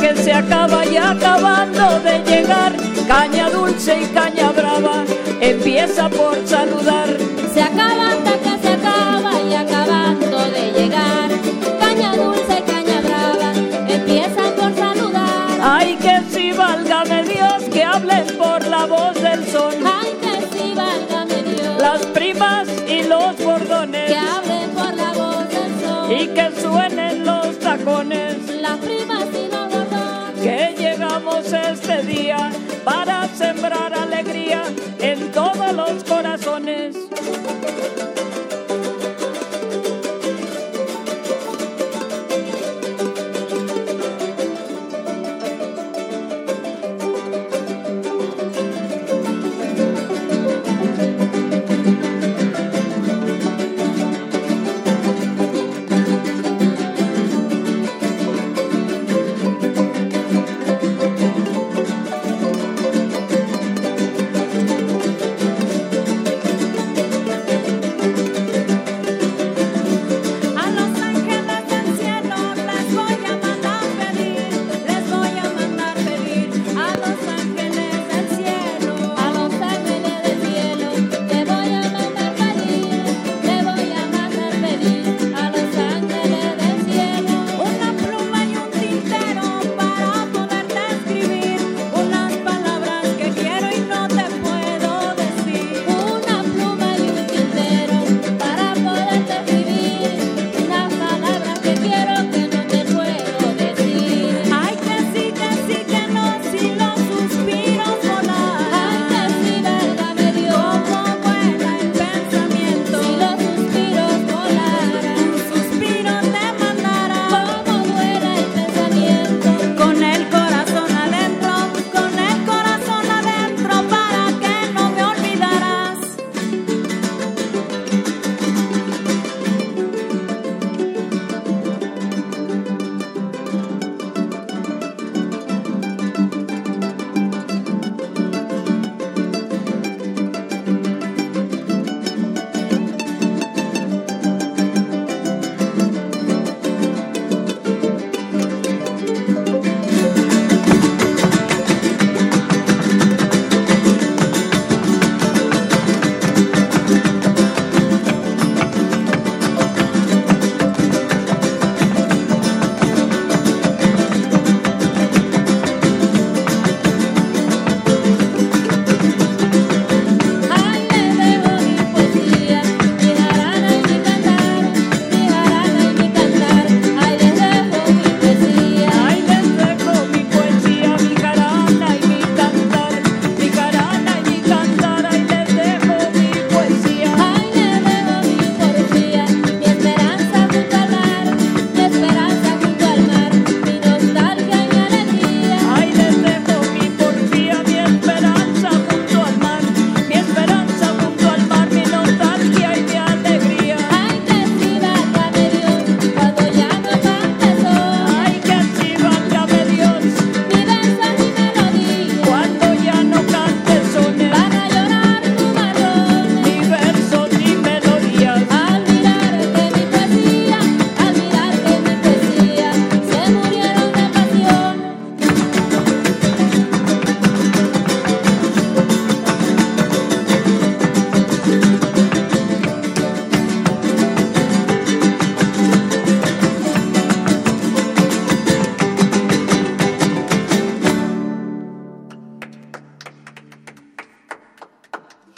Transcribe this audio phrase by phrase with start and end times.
[0.00, 2.72] Que se acaba y acabando de llegar,
[3.06, 5.04] caña dulce y caña brava,
[5.40, 7.08] empieza por saludar.
[7.52, 11.30] Se acaba hasta que se acaba y acabando de llegar,
[11.80, 13.52] caña dulce y caña brava,
[13.88, 15.58] empieza por saludar.
[15.62, 19.74] Ay, que si válgame Dios que hablen por la voz del sol.
[19.84, 21.80] Ay, que si válgame Dios.
[21.80, 24.10] Las primas y los bordones.
[24.10, 26.12] Que hablen por la voz del sol.
[26.12, 26.85] Y que suenen
[31.26, 32.55] llegamos este día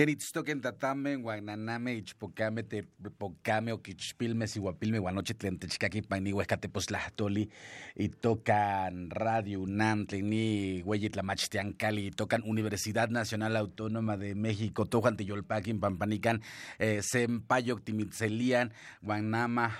[0.00, 7.50] Queritztoquen tatame, guananame, ichpocame, tepocame, oquichpilme, siguapilme, guanoche, tlentechcaqui, paini, huescateposlahtoli,
[7.96, 16.40] y tocan Radio UNAM, tlini, hueyitlamachtiancali, tocan Universidad Nacional Autónoma de México, tojan tiyolpaquin, pampanican,
[16.78, 18.72] eh, sempayoc, timitzelian,
[19.02, 19.70] guanama,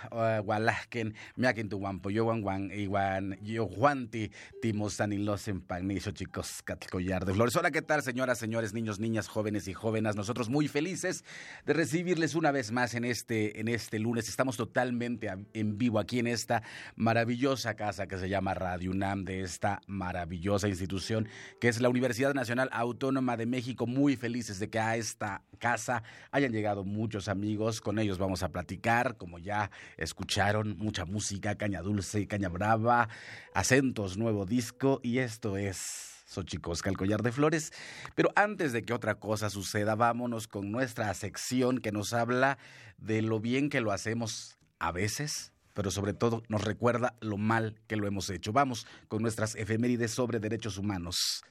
[0.44, 4.31] gualajken, miaquin tu guampoyoguan, guan, iguan, yojuanti,
[4.61, 7.56] timosanilosen, pagnicho, chicos, catcollar de flores.
[7.56, 10.10] Hola, ¿qué tal, señoras, señores, niños, niñas, jóvenes y jóvenes?
[10.17, 11.25] Nosotros muy felices
[11.67, 14.29] de recibirles una vez más en este, en este lunes.
[14.29, 16.62] Estamos totalmente en vivo aquí en esta
[16.97, 21.29] maravillosa casa que se llama Radio UNAM, de esta maravillosa institución
[21.61, 23.87] que es la Universidad Nacional Autónoma de México.
[23.87, 27.81] Muy felices de que a esta casa hayan llegado muchos amigos.
[27.81, 33.09] Con ellos vamos a platicar, como ya escucharon, mucha música, caña dulce caña brava,
[33.55, 37.73] acentos, nuevo disco y esto es Xochicosca, el collar de flores.
[38.15, 42.59] Pero antes de que otra cosa suceda, vámonos con nuestra sección que nos habla
[42.99, 47.81] de lo bien que lo hacemos a veces, pero sobre todo nos recuerda lo mal
[47.87, 48.53] que lo hemos hecho.
[48.53, 51.43] Vamos con nuestras efemérides sobre derechos humanos.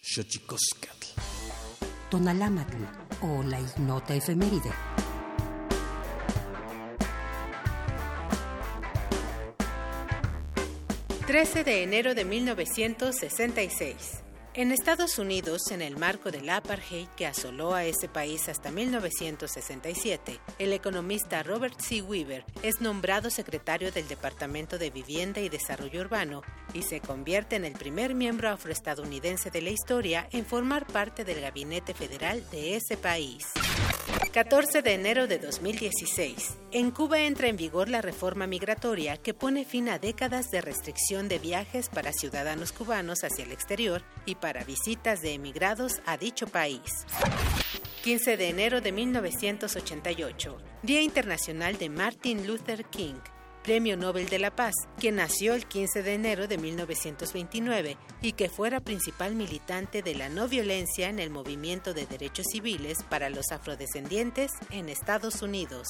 [0.00, 1.06] Xochicoscatl.
[2.10, 2.76] Tonalámatl
[3.22, 4.70] o la ignota efeméride.
[11.26, 14.22] 13 de enero de 1966.
[14.54, 20.38] En Estados Unidos, en el marco del apartheid que asoló a ese país hasta 1967,
[20.60, 22.00] el economista Robert C.
[22.00, 26.42] Weaver es nombrado secretario del Departamento de Vivienda y Desarrollo Urbano
[26.72, 31.40] y se convierte en el primer miembro afroestadounidense de la historia en formar parte del
[31.40, 33.48] gabinete federal de ese país.
[34.36, 36.58] 14 de enero de 2016.
[36.70, 41.26] En Cuba entra en vigor la reforma migratoria que pone fin a décadas de restricción
[41.26, 46.48] de viajes para ciudadanos cubanos hacia el exterior y para visitas de emigrados a dicho
[46.48, 47.06] país.
[48.04, 50.58] 15 de enero de 1988.
[50.82, 53.20] Día Internacional de Martin Luther King.
[53.66, 58.48] Premio Nobel de la Paz, quien nació el 15 de enero de 1929 y que
[58.48, 63.50] fuera principal militante de la no violencia en el movimiento de derechos civiles para los
[63.50, 65.88] afrodescendientes en Estados Unidos.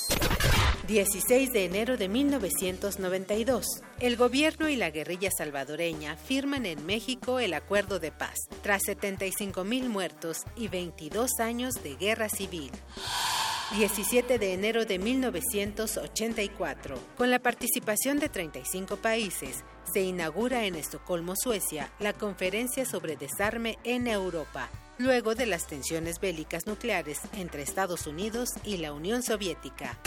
[0.89, 3.67] 16 de enero de 1992.
[4.01, 9.89] El gobierno y la guerrilla salvadoreña firman en México el acuerdo de paz, tras 75.000
[9.91, 12.71] muertos y 22 años de guerra civil.
[13.75, 16.99] 17 de enero de 1984.
[17.17, 23.79] Con la participación de 35 países, se inaugura en Estocolmo, Suecia, la Conferencia sobre Desarme
[23.83, 29.99] en Europa, luego de las tensiones bélicas nucleares entre Estados Unidos y la Unión Soviética.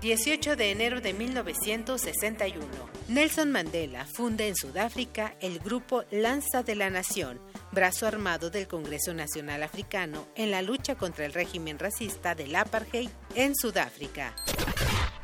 [0.00, 2.66] 18 de enero de 1961.
[3.08, 7.40] Nelson Mandela funda en Sudáfrica el grupo Lanza de la Nación,
[7.72, 13.10] brazo armado del Congreso Nacional Africano en la lucha contra el régimen racista del apartheid
[13.34, 14.34] en Sudáfrica.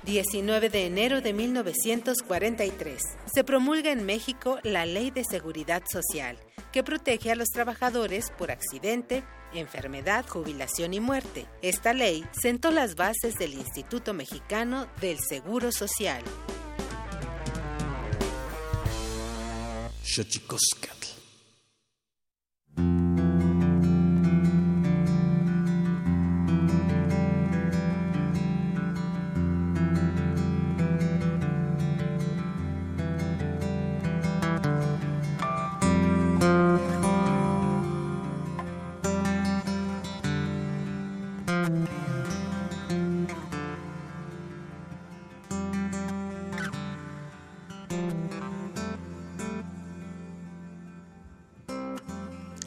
[0.05, 3.03] 19 de enero de 1943.
[3.33, 6.39] Se promulga en México la Ley de Seguridad Social,
[6.73, 9.23] que protege a los trabajadores por accidente,
[9.55, 11.47] enfermedad, jubilación y muerte.
[11.63, 16.23] Esta ley sentó las bases del Instituto Mexicano del Seguro Social.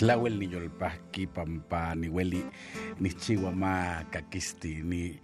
[0.05, 2.45] Ni pampa, ni hueli,
[3.00, 3.09] ni
[4.12, 5.19] caquisti, ni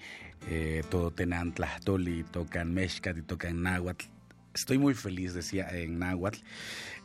[0.49, 0.81] eh,
[1.53, 4.05] tlahtoli, tocan mexcat y tocan náhuatl.
[4.55, 6.39] Estoy muy feliz, decía en náhuatl,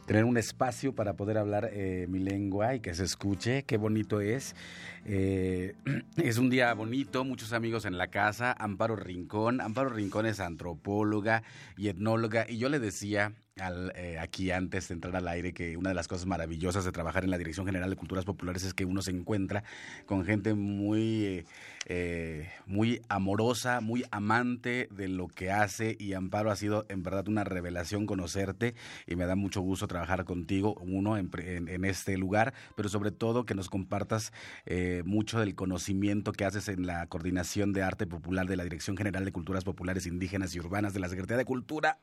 [0.07, 3.65] tener un espacio para poder hablar eh, mi lengua y que se escuche.
[3.65, 4.57] Qué bonito es.
[5.05, 5.75] Eh,
[6.17, 8.57] es un día bonito, muchos amigos en la casa.
[8.59, 9.61] Amparo Rincón.
[9.61, 11.43] Amparo Rincón es antropóloga
[11.77, 12.47] y etnóloga.
[12.49, 15.95] Y yo le decía al, eh, aquí antes de entrar al aire que una de
[15.95, 19.01] las cosas maravillosas de trabajar en la Dirección General de Culturas Populares es que uno
[19.01, 19.65] se encuentra
[20.05, 21.45] con gente muy, eh,
[21.87, 27.29] eh, muy amorosa, muy amante de lo que hace y Amparo ha sido en verdad
[27.29, 28.75] una revelación conocerte
[29.07, 33.11] y me da mucho gusto trabajar contigo, uno, en, en- en este lugar, pero sobre
[33.11, 34.33] todo que nos compartas
[34.67, 38.99] eh, mucho del conocimiento que haces en la coordinación de arte popular de la Dirección
[38.99, 41.99] General de Culturas Populares Indígenas y Urbanas de la Secretaría de Cultura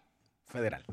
[0.45, 0.83] Federal.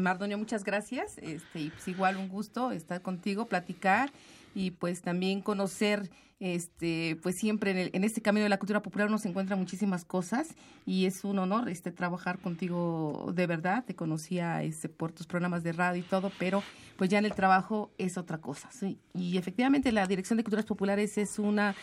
[0.00, 1.18] Mardonio, muchas gracias.
[1.18, 4.10] Este, y pues igual un gusto estar contigo, platicar
[4.54, 8.80] y pues también conocer, este, pues siempre en, el- en este camino de la cultura
[8.80, 10.48] popular uno se encuentra muchísimas cosas
[10.86, 13.84] y es un honor este trabajar contigo de verdad.
[13.84, 16.62] Te conocía este, por tus programas de radio y todo, pero
[16.96, 18.70] pues ya en el trabajo es otra cosa.
[18.70, 18.98] ¿sí?
[19.14, 21.74] Y efectivamente la Dirección de Culturas Populares es una,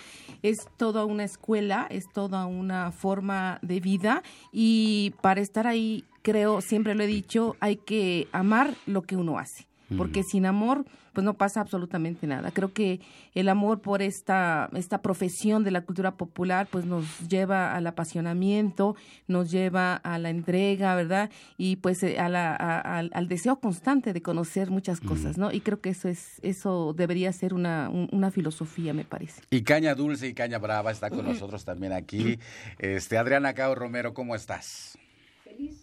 [0.41, 6.61] es toda una escuela, es toda una forma de vida y para estar ahí creo,
[6.61, 11.25] siempre lo he dicho, hay que amar lo que uno hace, porque sin amor pues
[11.25, 12.51] no pasa absolutamente nada.
[12.51, 12.99] Creo que
[13.33, 18.95] el amor por esta esta profesión de la cultura popular pues nos lleva al apasionamiento,
[19.27, 21.31] nos lleva a la entrega, ¿verdad?
[21.57, 25.51] Y pues eh, a la, a- al, al deseo constante de conocer muchas cosas, ¿no?
[25.51, 29.41] Y creo que eso es eso debería ser una un- una filosofía, me parece.
[29.49, 32.37] Y Caña Dulce y Caña Brava está con nosotros también aquí.
[32.77, 34.97] Este Adriana Cao Romero, ¿cómo estás?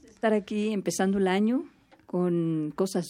[0.08, 1.64] estar aquí empezando el año
[2.06, 3.06] con cosas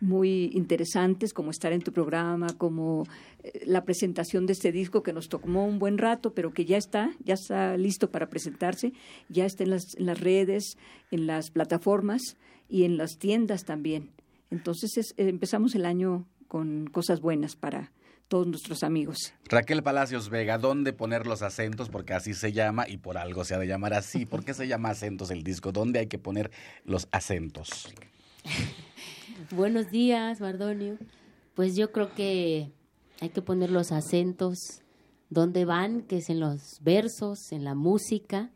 [0.00, 3.04] muy interesantes como estar en tu programa, como
[3.42, 6.78] eh, la presentación de este disco que nos tomó un buen rato, pero que ya
[6.78, 8.92] está, ya está listo para presentarse,
[9.28, 10.76] ya está en las, en las redes,
[11.10, 12.36] en las plataformas
[12.68, 14.10] y en las tiendas también.
[14.50, 17.92] Entonces es- eh, empezamos el año con cosas buenas para
[18.28, 19.34] todos nuestros amigos.
[19.48, 21.88] Raquel Palacios Vega, ¿dónde poner los acentos?
[21.88, 24.24] Porque así se llama y por algo se ha de llamar así.
[24.24, 25.72] ¿Por qué se llama acentos el disco?
[25.72, 26.50] ¿Dónde hay que poner
[26.84, 27.92] los acentos?
[29.48, 30.98] Buenos días, Mardonio.
[31.54, 32.72] Pues yo creo que
[33.20, 34.82] hay que poner los acentos
[35.30, 38.50] donde van, que es en los versos, en la música,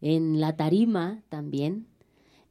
[0.00, 1.86] en la tarima también.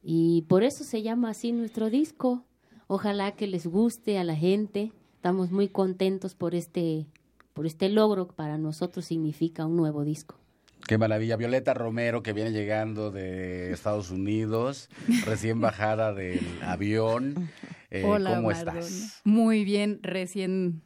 [0.04, 2.44] Y por eso se llama así nuestro disco.
[2.86, 4.92] Ojalá que les guste a la gente.
[5.16, 7.08] Estamos muy contentos por este,
[7.54, 10.41] por este logro que para nosotros significa un nuevo disco.
[10.86, 11.36] Qué maravilla.
[11.36, 14.88] Violeta Romero, que viene llegando de Estados Unidos,
[15.24, 17.50] recién bajada del avión.
[17.90, 19.20] Eh, Hola, ¿Cómo estás?
[19.24, 20.82] Muy bien, recién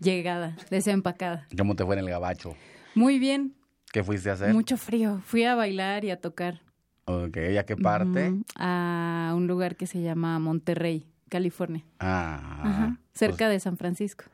[0.00, 1.46] llegada, desempacada.
[1.56, 2.56] ¿Cómo te fue en el gabacho?
[2.94, 3.54] Muy bien,
[3.92, 4.52] ¿Qué fuiste a hacer?
[4.52, 5.20] mucho frío.
[5.24, 6.60] Fui a bailar y a tocar
[7.06, 8.34] Ok, ¿a qué parte?
[8.56, 14.24] a un lugar que se llama Monterrey, California, Ah, Ajá, cerca pues, de San Francisco.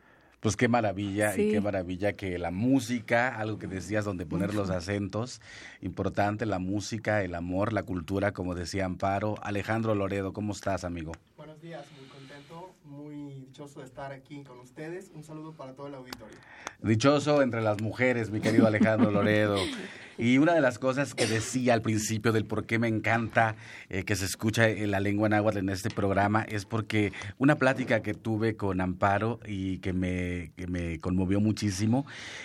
[0.40, 4.70] Pues qué maravilla y qué maravilla que la música, algo que decías donde poner los
[4.70, 5.40] acentos,
[5.82, 9.36] importante la música, el amor, la cultura, como decía Amparo.
[9.42, 11.12] Alejandro Loredo, ¿cómo estás, amigo?
[11.36, 12.09] Buenos días, muy
[12.84, 15.10] muy dichoso de estar aquí con ustedes.
[15.14, 16.36] Un saludo para todo el auditorio.
[16.82, 19.56] Dichoso entre las mujeres, mi querido Alejandro Loredo.
[20.18, 23.56] Y una de las cosas que decía al principio del por qué me encanta
[23.88, 28.12] eh, que se escucha la lengua náhuatl en este programa es porque una plática que
[28.12, 32.04] tuve con Amparo y que me, que me conmovió muchísimo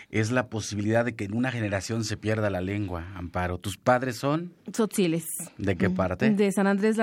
[0.09, 3.57] es la posibilidad de que en una generación se pierda la lengua, Amparo.
[3.57, 4.53] ¿Tus padres son?
[4.71, 5.27] Sotziles.
[5.57, 6.29] ¿De qué parte?
[6.29, 6.95] De San Andrés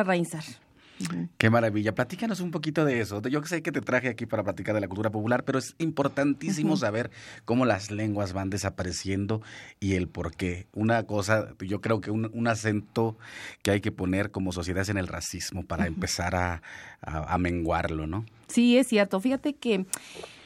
[1.38, 1.94] Qué maravilla.
[1.94, 3.20] Platícanos un poquito de eso.
[3.22, 6.76] Yo sé que te traje aquí para platicar de la cultura popular, pero es importantísimo
[6.76, 7.10] saber
[7.44, 9.42] cómo las lenguas van desapareciendo
[9.80, 10.66] y el por qué.
[10.72, 13.16] Una cosa, yo creo que un, un acento
[13.62, 16.62] que hay que poner como sociedad es en el racismo para empezar a,
[17.00, 18.24] a- a menguarlo, ¿no?
[18.48, 19.18] Sí, es cierto.
[19.20, 19.86] Fíjate que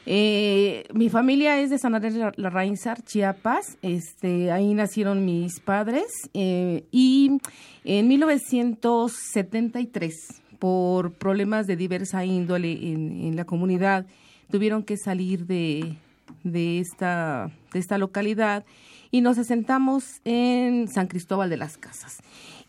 [0.05, 3.77] eh, mi familia es de San Andrés La- Larraínzar, Chiapas.
[3.81, 6.05] Este, ahí nacieron mis padres.
[6.33, 7.37] eh, y
[7.83, 14.05] en 1973, por problemas de diversa índole en, en la comunidad,
[14.51, 15.95] tuvieron que salir de,
[16.43, 18.65] de, esta, de esta localidad
[19.11, 22.17] y nos asentamos en San Cristóbal de las Casas.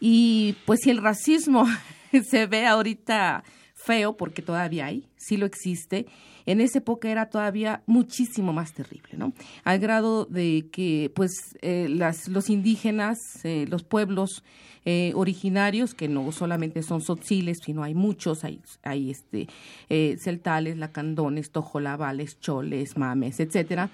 [0.01, 1.67] Y pues si el racismo
[2.31, 6.07] se ve ahorita feo, porque todavía hay, sí lo existe,
[6.47, 9.35] en esa época era todavía muchísimo más terrible, ¿no?
[9.65, 11.31] Al grado de que, pues,
[11.61, 14.43] eh, las, los indígenas, eh, los pueblos
[14.91, 19.47] eh, originarios, que no solamente son sotziles, sino hay muchos, hay, hay este,
[19.91, 23.91] eh, celtales, lacandones, tojolabales, choles, mames, etcétera,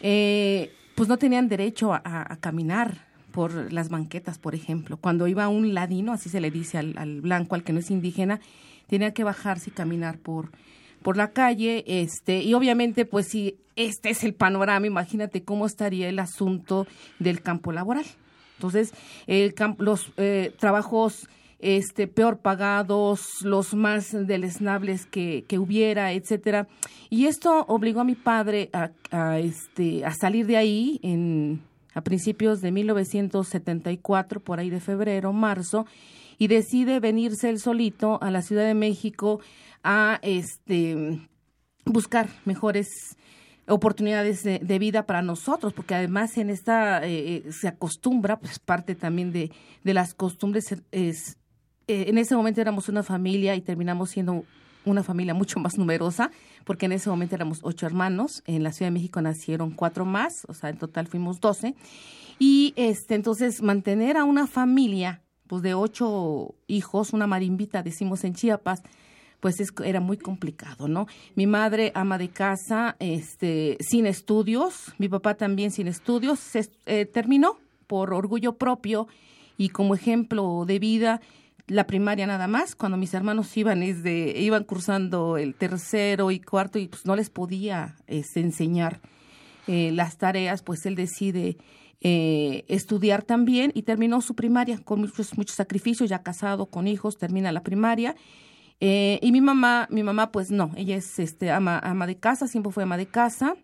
[0.00, 4.96] eh, pues no tenían derecho a, caminar por las banquetas, por ejemplo.
[4.96, 7.90] Cuando iba un ladino, así se le dice al, al blanco, al que no es
[7.90, 8.40] indígena,
[8.86, 10.50] tenía que bajarse y caminar por,
[11.02, 16.08] por la calle, este, y obviamente, pues si este es el panorama, imagínate cómo estaría
[16.08, 16.86] el asunto
[17.18, 18.06] del campo laboral.
[18.58, 18.92] Entonces,
[19.28, 21.28] el los eh, trabajos
[21.60, 26.68] este, peor pagados, los más deleznables que, que hubiera, etcétera.
[27.08, 31.60] Y esto obligó a mi padre a, a, este, a salir de ahí en,
[31.94, 35.86] a principios de 1974, por ahí de febrero, marzo,
[36.38, 39.40] y decide venirse él solito a la Ciudad de México
[39.82, 41.20] a este,
[41.84, 43.16] buscar mejores
[43.68, 48.94] oportunidades de, de, vida para nosotros, porque además en esta eh, se acostumbra, pues parte
[48.94, 49.50] también de,
[49.84, 51.36] de las costumbres, es,
[51.86, 54.44] eh, en ese momento éramos una familia y terminamos siendo
[54.84, 56.30] una familia mucho más numerosa,
[56.64, 60.44] porque en ese momento éramos ocho hermanos, en la Ciudad de México nacieron cuatro más,
[60.48, 61.74] o sea, en total fuimos doce,
[62.38, 68.34] y este, entonces mantener a una familia pues de ocho hijos, una marimbita, decimos en
[68.34, 68.82] Chiapas,
[69.40, 71.06] pues es, era muy complicado, ¿no?
[71.34, 77.06] Mi madre ama de casa, este, sin estudios, mi papá también sin estudios, se, eh,
[77.06, 79.08] terminó por orgullo propio
[79.56, 81.20] y como ejemplo de vida
[81.68, 86.78] la primaria nada más, cuando mis hermanos iban desde, iban cursando el tercero y cuarto
[86.78, 89.00] y pues no les podía este, enseñar
[89.66, 91.58] eh, las tareas, pues él decide
[92.00, 97.18] eh, estudiar también y terminó su primaria con muchos, muchos sacrificios, ya casado, con hijos,
[97.18, 98.16] termina la primaria.
[98.80, 102.46] Eh, y mi mamá, mi mamá, pues no, ella es este ama, ama de casa,
[102.46, 103.54] siempre fue ama de casa.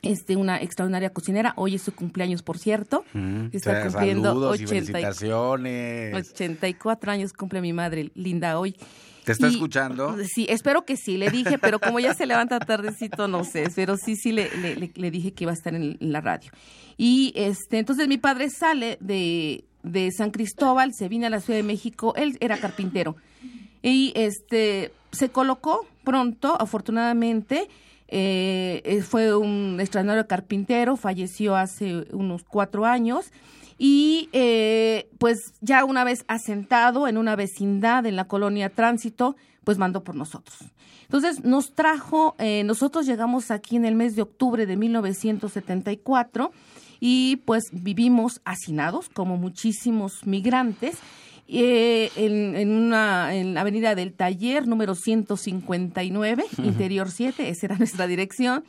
[0.00, 1.54] Este, una extraordinaria cocinera.
[1.56, 3.04] Hoy es su cumpleaños, por cierto.
[3.14, 6.14] Mm, Está cumpliendo saludos y 80 felicitaciones.
[6.32, 8.76] 84 años cumple mi madre, linda hoy.
[9.24, 10.16] ¿Te está Y- escuchando?
[10.24, 13.96] Sí, espero que sí, le dije, pero como ya se levanta tardecito, no sé, pero
[13.96, 14.48] sí, sí le,
[14.94, 16.50] le, dije que iba a estar en, en la radio.
[16.96, 21.58] Y este, entonces mi padre sale de, de San Cristóbal, se viene a la Ciudad
[21.58, 23.16] de México, él era carpintero.
[23.82, 27.68] Y este se colocó pronto, afortunadamente,
[28.08, 33.30] eh, eh, fue un extraordinario carpintero, falleció hace unos cuatro años
[33.78, 39.78] y eh, pues ya una vez asentado en una vecindad en la colonia Tránsito, pues
[39.78, 40.58] mandó por nosotros.
[41.02, 46.50] Entonces nos trajo, eh, nosotros llegamos aquí en el mes de octubre de 1974
[47.00, 50.98] y pues vivimos hacinados como muchísimos migrantes
[51.48, 57.76] eh, en, en una en la avenida del Taller número 159, interior 7, esa era
[57.78, 58.64] nuestra dirección.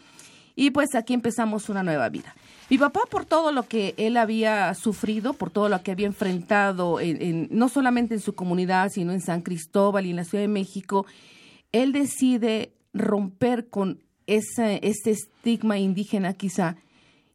[0.56, 2.36] Y pues aquí empezamos una nueva vida.
[2.70, 7.00] Mi papá, por todo lo que él había sufrido, por todo lo que había enfrentado,
[7.00, 10.44] en, en- no solamente en su comunidad, sino en San Cristóbal y en la Ciudad
[10.44, 11.06] de México,
[11.72, 16.76] él decide romper con ese, ese estigma indígena quizá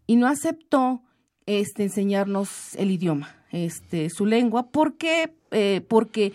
[0.06, 1.02] y no aceptó
[1.46, 6.32] este, enseñarnos el idioma, este, su lengua, porque, eh, porque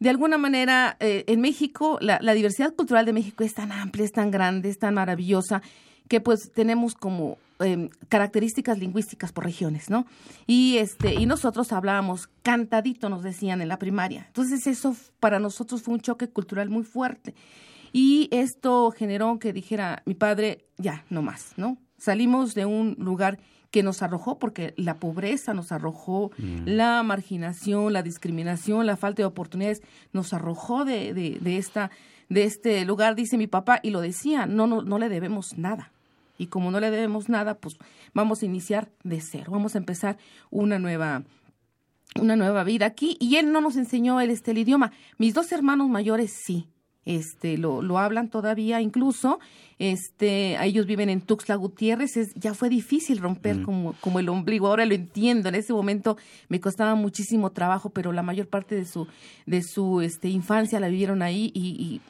[0.00, 4.12] de alguna manera eh, en México la, diversidad cultural de México es tan amplia, es
[4.12, 5.62] tan grande, es tan maravillosa
[6.08, 10.06] que pues tenemos como eh, características lingüísticas por regiones, ¿no?
[10.46, 14.24] Y este y nosotros hablábamos cantadito, nos decían en la primaria.
[14.26, 17.34] Entonces eso para nosotros fue un choque cultural muy fuerte.
[17.92, 21.78] Y esto generó que dijera mi padre, ya, no más, ¿no?
[21.96, 23.38] Salimos de un lugar
[23.74, 26.30] que nos arrojó, porque la pobreza nos arrojó,
[26.64, 29.82] la marginación, la discriminación, la falta de oportunidades,
[30.12, 31.90] nos arrojó de, de, de esta,
[32.28, 35.90] de este lugar, dice mi papá, y lo decía, no, no, no le debemos nada.
[36.38, 37.76] Y como no le debemos nada, pues
[38.12, 40.18] vamos a iniciar de cero, vamos a empezar
[40.52, 41.24] una nueva,
[42.20, 44.92] una nueva vida aquí y él no nos enseñó el, este, el idioma.
[45.18, 46.68] Mis dos hermanos mayores sí,
[47.06, 49.38] este, lo, lo hablan todavía incluso,
[49.78, 54.68] este, ellos viven en Tuxtla Gutiérrez, es, ya fue difícil romper como, como el ombligo,
[54.68, 56.16] ahora lo entiendo, en ese momento
[56.48, 59.06] me costaba muchísimo trabajo, pero la mayor parte de su,
[59.46, 62.00] de su este, infancia la vivieron ahí y, y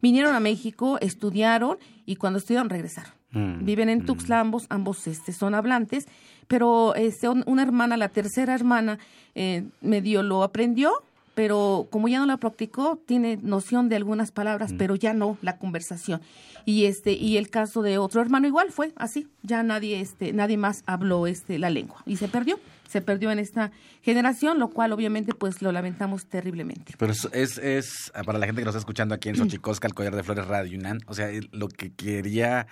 [0.00, 3.12] vinieron a México, estudiaron y cuando estudiaron regresaron.
[3.32, 6.06] Mm, Viven en Tuxtla, ambos, ambos este, son hablantes,
[6.46, 8.98] pero este, un- una hermana, la tercera hermana,
[9.34, 10.92] eh, medio lo aprendió,
[11.38, 15.56] pero como ya no la practicó, tiene noción de algunas palabras, pero ya no la
[15.56, 16.20] conversación.
[16.64, 20.56] Y este y el caso de otro hermano igual fue así, ya nadie este nadie
[20.56, 23.70] más habló este la lengua y se perdió, se perdió en esta
[24.02, 26.94] generación, lo cual obviamente pues lo lamentamos terriblemente.
[26.98, 29.94] Pero es, es, ah, para la gente que nos está escuchando aquí en Xochicosca, el
[29.94, 32.66] Collar de Flores Radio UNAM, o sea, el- lo que quería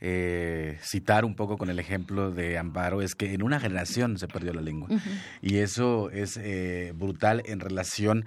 [0.00, 4.28] eh, citar un poco con el ejemplo de Amparo es que en una generación se
[4.28, 4.88] perdió la lengua.
[5.42, 8.24] Y eso es eh, brutal en relación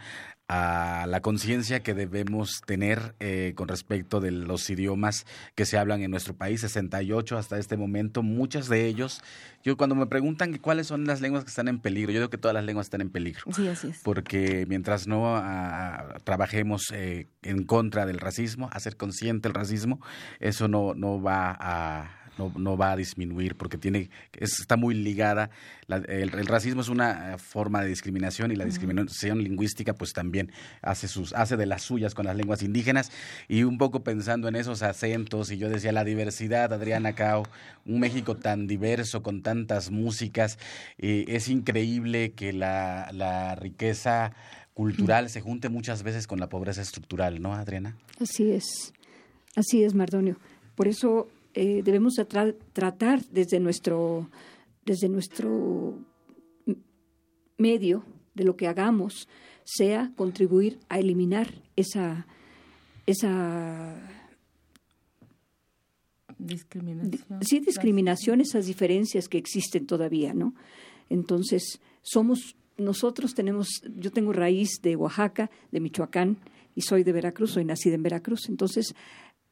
[0.56, 6.02] a la conciencia que debemos tener eh, con respecto de los idiomas que se hablan
[6.04, 9.24] en nuestro país, 68 hasta este momento, muchas de ellos,
[9.63, 12.38] yo cuando me preguntan cuáles son las lenguas que están en peligro, yo digo que
[12.38, 14.02] todas las lenguas están en peligro Sí, así es.
[14.04, 20.02] porque mientras no ah, trabajemos eh, en contra del racismo, hacer consciente el racismo,
[20.39, 24.96] eso no, no va a no, no va a disminuir porque tiene es- está muy
[24.96, 25.50] ligada.
[25.88, 30.13] la- el, el racismo es una eh, forma de discriminación y la discriminación lingüística pues
[30.13, 33.12] también hace, sus, hace de las suyas con las lenguas indígenas.
[33.48, 37.43] Y un poco pensando en esos acentos, y yo decía la diversidad, Adriana Cao,
[37.86, 40.58] un México tan diverso, con tantas músicas,
[40.98, 44.34] eh, es increíble que la, la riqueza
[44.74, 47.96] cultural se junte muchas veces con la pobreza estructural, ¿no, Adriana?
[48.19, 48.93] Así es,
[49.56, 50.38] así es, Mardonio.
[50.76, 54.30] Por eso eh, debemos tra- tratar desde nuestro,
[54.86, 56.00] desde nuestro
[57.58, 59.28] medio de lo que hagamos,
[59.63, 62.26] sea contribuir a eliminar esa,
[63.06, 63.96] esa
[66.38, 67.39] Discriminación.
[67.44, 70.54] sí discriminación, esas diferencias que existen todavía, ¿no?
[71.10, 76.38] Entonces, somos, nosotros tenemos, yo tengo raíz de Oaxaca, de Michoacán,
[76.76, 78.96] y soy de Veracruz, soy nacida en Veracruz, entonces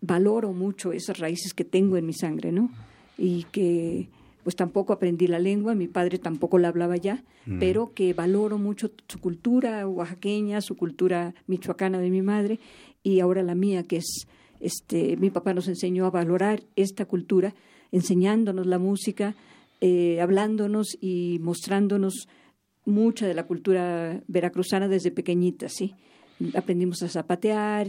[0.01, 2.71] valoro mucho esas raíces que tengo en mi sangre, ¿no?
[3.17, 4.09] Y que
[4.43, 7.59] pues tampoco aprendí la lengua, mi padre tampoco la hablaba ya, Mm.
[7.59, 12.59] pero que valoro mucho su cultura oaxaqueña, su cultura michoacana de mi madre
[13.03, 14.27] y ahora la mía, que es,
[14.59, 17.53] este, mi papá nos enseñó a valorar esta cultura,
[17.91, 19.35] enseñándonos la música,
[19.79, 22.27] eh, hablándonos y mostrándonos
[22.85, 25.93] mucha de la cultura veracruzana desde pequeñitas, ¿sí?
[26.55, 27.87] Aprendimos a zapatear,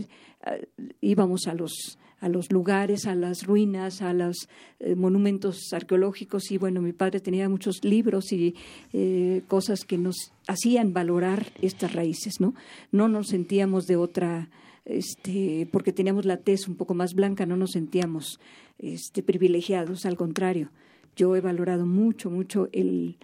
[1.01, 6.57] íbamos a los a los lugares, a las ruinas, a los eh, monumentos arqueológicos y
[6.57, 8.55] bueno, mi padre tenía muchos libros y
[8.93, 12.55] eh, cosas que nos hacían valorar estas raíces, ¿no?
[12.93, 14.51] No nos sentíamos de otra,
[14.85, 18.39] este, porque teníamos la tez un poco más blanca, no nos sentíamos
[18.79, 20.71] este, privilegiados, al contrario.
[21.17, 23.17] Yo he valorado mucho, mucho el,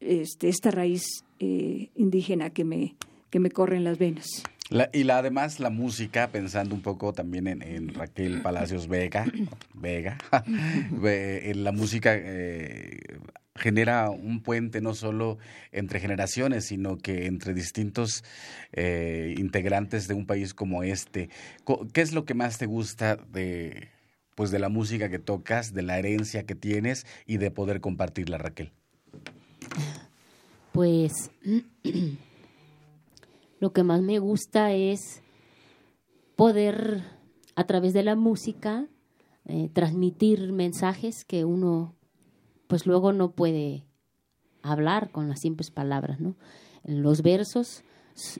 [0.00, 1.04] este, esta raíz
[1.38, 2.96] eh, indígena que me,
[3.36, 4.42] que me corre en las venas.
[4.70, 9.26] La- y la, además la música, pensando un poco también en, en Raquel Palacios Vega,
[9.74, 10.16] Vega,
[10.90, 12.98] ve- en la música eh,
[13.56, 15.36] genera un puente no solo
[15.70, 18.24] entre generaciones, sino que entre distintos
[18.72, 21.28] eh, integrantes de un país como este.
[21.64, 23.88] Co- ¿Qué es lo que más te gusta de,
[24.34, 28.38] pues, de la música que tocas, de la herencia que tienes y de poder compartirla,
[28.38, 28.72] Raquel?
[30.72, 31.12] Pues
[33.60, 35.22] lo que más me gusta es
[36.36, 37.02] poder
[37.54, 38.86] a través de la música
[39.46, 41.94] eh, transmitir mensajes que uno
[42.66, 43.86] pues luego no puede
[44.62, 46.34] hablar con las simples palabras, ¿no?
[46.84, 47.84] Los versos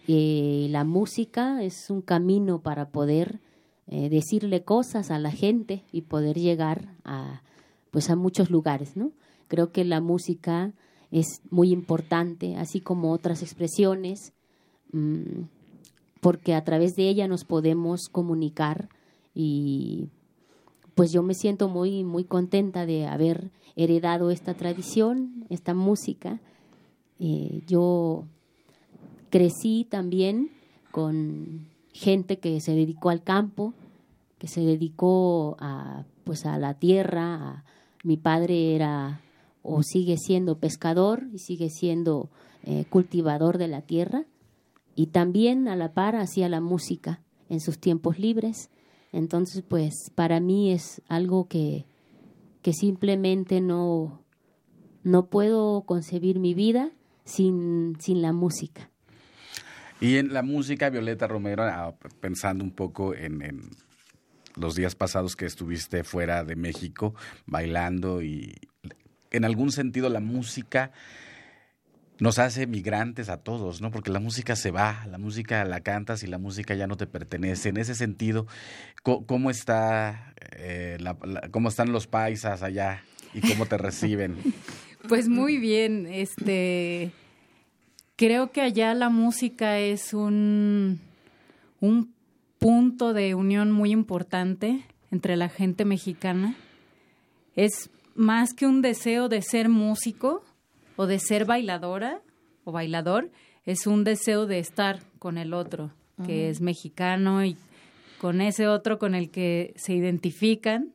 [0.06, 3.40] y la música es un camino para poder
[3.86, 7.42] eh, decirle cosas a la gente y poder llegar a
[7.90, 9.12] pues a muchos lugares, ¿no?
[9.48, 10.74] Creo que la música
[11.10, 14.32] es muy importante, así como otras expresiones,
[16.20, 18.88] porque a través de ella nos podemos comunicar
[19.34, 20.08] y
[20.94, 26.40] pues yo me siento muy muy contenta de haber heredado esta tradición, esta música.
[27.18, 28.24] Eh, yo
[29.30, 30.50] crecí también
[30.90, 33.74] con gente que se dedicó al campo,
[34.38, 37.34] que se dedicó a pues a la tierra.
[37.34, 37.64] a-
[38.04, 39.20] mi padre era
[39.62, 42.28] o sigue siendo pescador y sigue siendo
[42.62, 44.24] eh, cultivador de la tierra
[44.96, 48.70] y también a la par hacía la música en sus tiempos libres.
[49.12, 51.84] Entonces, pues para mí es algo que,
[52.62, 54.24] que simplemente no,
[55.04, 56.90] no puedo concebir mi vida
[57.24, 58.90] sin, sin la música.
[60.00, 63.70] Y en la música, Violeta Romero, ah, pensando un poco en, en
[64.56, 67.14] los días pasados que estuviste fuera de México
[67.46, 68.54] bailando y
[69.30, 70.92] en algún sentido la música
[72.18, 73.90] nos hace migrantes a todos, ¿no?
[73.90, 77.06] Porque la música se va, la música la cantas y la música ya no te
[77.06, 77.68] pertenece.
[77.68, 78.46] En ese sentido,
[79.02, 83.02] ¿cómo está, eh, la- la- cómo están los paisas allá
[83.34, 84.36] y cómo te reciben?
[85.08, 87.12] Pues muy bien, este
[88.16, 90.98] creo que allá la música es un,
[91.80, 92.12] un
[92.58, 96.56] punto de unión muy importante entre la gente mexicana.
[97.54, 100.42] Es más que un deseo de ser músico
[100.96, 102.20] o de ser bailadora
[102.64, 103.30] o bailador,
[103.64, 105.92] es un deseo de estar con el otro,
[106.24, 107.56] que es mexicano y
[108.18, 110.94] con ese otro con el que se identifican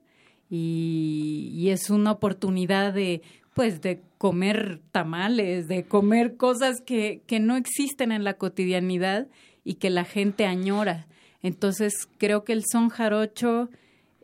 [0.49, 3.21] y, y es una oportunidad de
[3.53, 9.27] pues de comer tamales, de comer cosas que, que no existen en la cotidianidad
[9.63, 11.07] y que la gente añora.
[11.41, 13.69] Entonces creo que el son jarocho,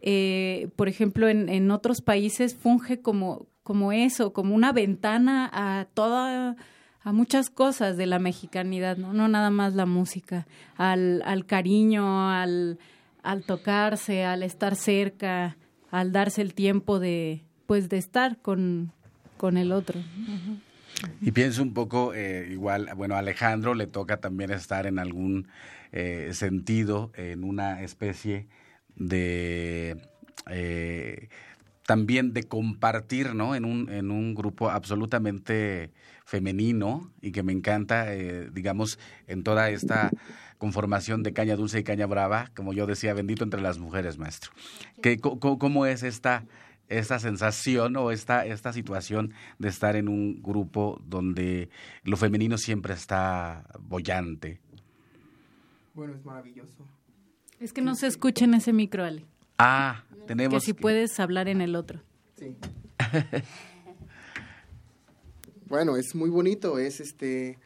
[0.02, 5.88] eh, por ejemplo, en, en otros países funge como, como eso, como una ventana a
[5.94, 6.56] toda
[7.04, 12.32] a muchas cosas de la mexicanidad, no, no nada más la música, al, al cariño,
[12.32, 12.80] al,
[13.24, 15.58] al tocarse, al estar cerca,
[15.92, 18.94] al darse el tiempo de, pues, de estar con,
[19.36, 20.00] con el otro.
[21.20, 25.50] Y pienso un poco, eh, igual, bueno, a Alejandro le toca también estar en algún
[25.92, 28.48] eh, sentido en una especie
[28.96, 29.98] de
[30.50, 31.28] eh,
[31.88, 33.56] también de compartir, ¿no?
[33.56, 35.94] En un, en un grupo absolutamente
[36.26, 40.12] femenino y que me encanta, eh, digamos, en toda esta
[40.58, 44.52] conformación de caña dulce y caña brava, como yo decía, bendito entre las mujeres, maestro.
[45.02, 46.44] ¿Qué, cómo, cómo es esta,
[46.90, 51.70] esta sensación o esta, esta situación de estar en un grupo donde
[52.04, 54.60] lo femenino siempre está bollante?
[55.94, 56.86] Bueno, es maravilloso.
[57.62, 59.26] Es que no se escucha en ese micro, Ale.
[59.58, 60.62] Ah, tenemos...
[60.62, 62.02] Que si puedes hablar en el otro.
[62.38, 62.56] Sí.
[65.68, 67.58] bueno, es muy bonito, es este...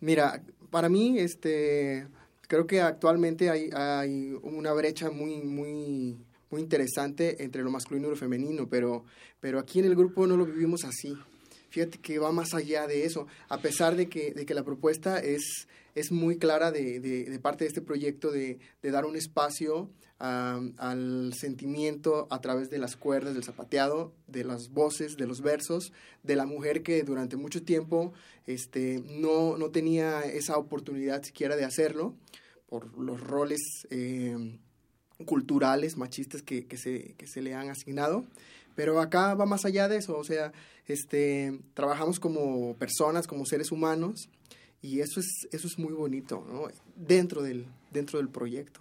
[0.00, 2.06] Mira, para mí, este,
[2.48, 6.18] creo que actualmente hay, hay una brecha muy, muy,
[6.50, 9.04] muy interesante entre lo masculino y lo femenino, pero,
[9.40, 11.16] pero aquí en el grupo no lo vivimos así.
[11.76, 15.18] Fíjate que va más allá de eso, a pesar de que, de que la propuesta
[15.18, 19.14] es, es muy clara de, de, de parte de este proyecto de, de dar un
[19.14, 25.42] espacio al sentimiento a través de las cuerdas, del zapateado, de las voces, de los
[25.42, 28.14] versos, de la mujer que durante mucho tiempo
[28.46, 32.14] este, no, no tenía esa oportunidad siquiera de hacerlo
[32.70, 33.60] por los roles
[33.90, 34.58] eh,
[35.26, 38.24] culturales, machistas que, que, se, que se le han asignado.
[38.76, 40.52] Pero acá va más allá de eso, o sea,
[40.86, 44.28] este, trabajamos como personas, como seres humanos,
[44.80, 46.68] y eso es, eso es muy bonito, ¿no?
[46.94, 48.80] Dentro del, dentro del proyecto.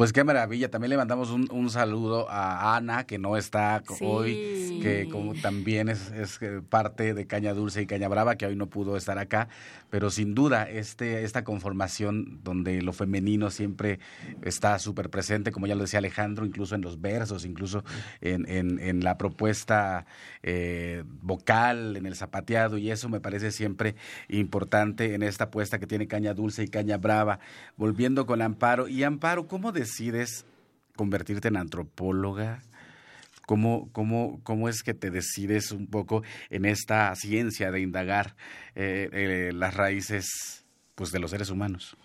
[0.00, 0.70] Pues qué maravilla.
[0.70, 4.02] También le mandamos un, un saludo a Ana, que no está Sí.
[4.02, 8.46] hoy, que como también es, es eh, parte de Caña Dulce y Caña Brava, que
[8.46, 9.48] hoy no pudo estar acá.
[9.90, 13.98] Pero sin duda, este, esta conformación donde lo femenino siempre
[14.40, 17.84] está súper presente, como ya lo decía Alejandro, incluso en los versos, incluso
[18.22, 20.06] en, en, en la propuesta
[20.42, 23.96] eh, vocal, en el zapateado, y eso me parece siempre
[24.28, 27.38] importante en esta apuesta que tiene Caña Dulce y Caña Brava.
[27.76, 30.44] Volviendo con Amparo, y Amparo, ¿cómo decides
[30.96, 32.62] convertirte en antropóloga?
[33.46, 38.36] ¿Cómo, cómo, ¿Cómo es que te decides un poco en esta ciencia de indagar
[38.76, 41.96] eh, eh, las raíces pues, de los seres humanos?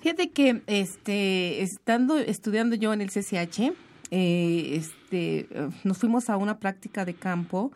[0.00, 3.72] Fíjate que este, estando estudiando yo en el CCH,
[4.10, 7.70] eh, este, eh, nos fuimos a una práctica de campo.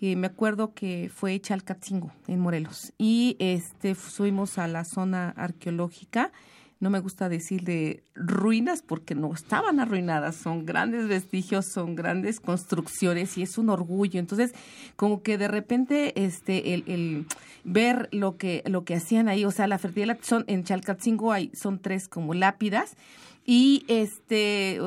[0.00, 2.92] y me acuerdo que fue Chalcatzingo, en Morelos.
[2.96, 6.32] Y este, fuimos a la zona arqueológica.
[6.80, 13.36] No me gusta decirle ruinas porque no estaban arruinadas, son grandes vestigios, son grandes construcciones
[13.36, 14.18] y es un orgullo.
[14.18, 14.54] Entonces,
[14.96, 17.26] como que de repente este el,
[17.64, 21.50] ver lo que lo que hacían ahí, o sea, la fertilidad son en Chalcatzingo hay
[21.54, 22.96] son tres como lápidas
[23.44, 24.80] y este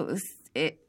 [0.56, 0.80] eh,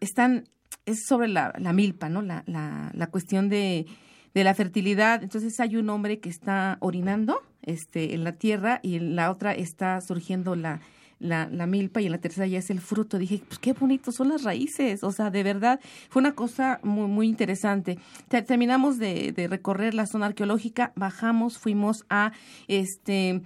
[0.00, 0.44] están
[0.84, 2.20] es sobre la, la milpa, ¿no?
[2.20, 3.86] La, la, la cuestión de,
[4.34, 5.22] de la fertilidad.
[5.22, 9.52] Entonces hay un hombre que está orinando este, en la tierra y en la otra
[9.52, 10.80] está surgiendo la,
[11.18, 13.18] la, la milpa y en la tercera ya es el fruto.
[13.18, 15.04] Dije, pues qué bonito son las raíces.
[15.04, 17.98] O sea, de verdad, fue una cosa muy, muy interesante.
[18.28, 22.32] Te- terminamos de, de recorrer la zona arqueológica, bajamos, fuimos a
[22.68, 23.42] este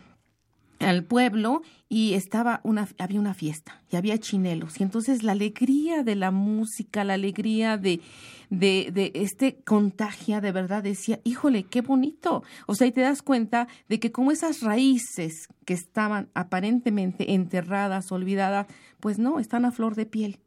[0.81, 4.81] al pueblo y estaba una había una fiesta y había chinelos.
[4.81, 8.01] Y entonces la alegría de la música la alegría de
[8.51, 13.69] de, este contagia de verdad decía híjole qué bonito o sea y te das cuenta
[13.89, 18.67] de que como esas raíces que estaban aparentemente enterradas olvidadas
[19.01, 20.39] pues no están a flor de piel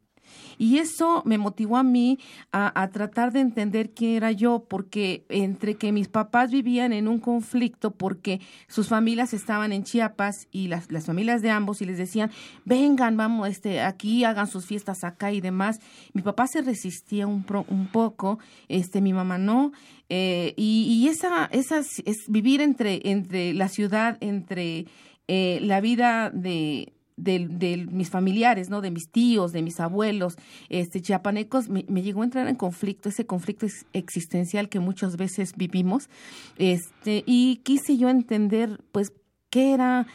[0.57, 2.19] y eso me motivó a mí
[2.51, 7.07] a, a tratar de entender quién era yo, porque entre que mis papás vivían en
[7.07, 11.85] un conflicto, porque sus familias estaban en Chiapas y las, las familias de ambos, y
[11.85, 12.31] les decían,
[12.65, 15.79] vengan, vamos, este, aquí, hagan sus fiestas acá y demás.
[16.13, 19.71] Mi papá se resistía un, pro- un poco, este, mi mamá no.
[20.09, 24.85] eh, y, y esa, esas, es vivir entre, entre la ciudad, entre
[25.27, 28.79] eh, la vida de, de, de mis familiares, ¿no?
[28.79, 30.37] De mis tíos, de mis abuelos,
[30.69, 35.17] este, chiapanecos, me, me llegó a entrar en conflicto, ese conflicto ex- existencial que muchas
[35.17, 36.09] veces vivimos,
[36.57, 39.11] este, y quise yo entender, pues,
[39.49, 40.07] qué era,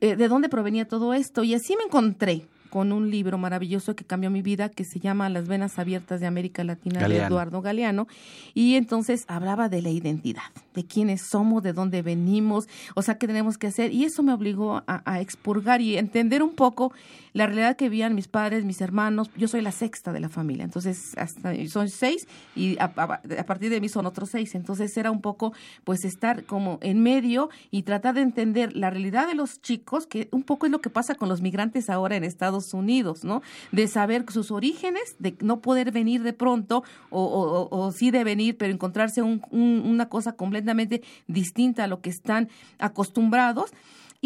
[0.00, 4.02] eh, de dónde provenía todo esto, y así me encontré con un libro maravilloso que
[4.02, 7.04] cambió mi vida, que se llama Las venas abiertas de América Latina de.
[7.28, 8.08] Eduardo Galeano,
[8.52, 10.42] y entonces hablaba de la identidad,
[10.74, 14.32] de quiénes somos, de dónde venimos, o sea, qué tenemos que hacer, y eso me
[14.32, 16.92] obligó a, a expurgar y entender un poco
[17.32, 20.64] la realidad que vivían mis padres, mis hermanos, yo soy la sexta de la familia,
[20.64, 24.96] entonces hasta, son seis, y a, a- a partir de mí son otros seis, entonces
[24.96, 25.52] era un poco,
[25.84, 30.28] pues, estar como en medio y tratar de entender la realidad de los chicos, que
[30.32, 33.42] un poco es lo que pasa con los migrantes ahora en Estados Estados Unidos, ¿no?
[33.72, 38.24] De saber sus orígenes, de no poder venir de pronto o, o, o sí de
[38.24, 42.48] venir, pero encontrarse un, una cosa completamente distinta a lo que están
[42.78, 43.72] acostumbrados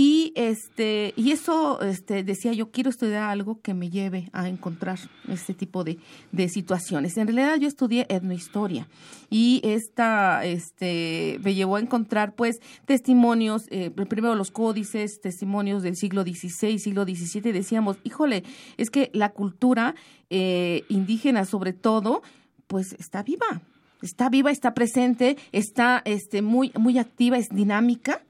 [0.00, 4.96] y este y eso este decía yo quiero estudiar algo que me lleve a encontrar
[5.26, 5.98] este tipo de,
[6.30, 8.86] de situaciones en realidad yo estudié etnohistoria
[9.28, 15.96] y esta este me llevó a encontrar pues testimonios eh, primero los códices testimonios del
[15.96, 18.44] siglo XVI siglo XVII decíamos híjole
[18.76, 19.96] es que la cultura
[20.30, 22.22] eh, indígena sobre todo
[22.68, 23.62] pues está viva
[24.00, 28.22] está viva está presente está este muy muy activa es dinámica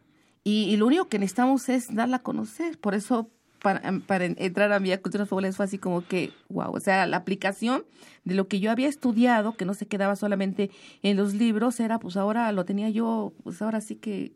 [0.49, 2.79] y, lo único que necesitamos es darla a conocer.
[2.79, 3.31] Por eso,
[3.61, 7.19] para, para entrar a Vía Culturas Populares fue así como que, wow, o sea, la
[7.19, 7.85] aplicación
[8.25, 10.71] de lo que yo había estudiado, que no se quedaba solamente
[11.03, 14.33] en los libros, era, pues ahora lo tenía yo, pues ahora sí que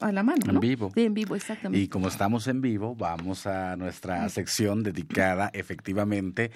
[0.00, 0.40] a la mano.
[0.46, 0.54] ¿no?
[0.54, 0.90] En vivo.
[0.94, 1.84] Sí, en vivo, exactamente.
[1.84, 6.50] Y como estamos en vivo, vamos a nuestra sección dedicada efectivamente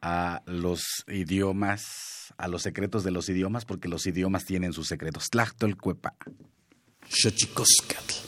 [0.00, 5.28] a los idiomas, a los secretos de los idiomas, porque los idiomas tienen sus secretos.
[5.28, 6.14] Tlachtolcuepa.
[7.08, 8.27] Xochicoscatl.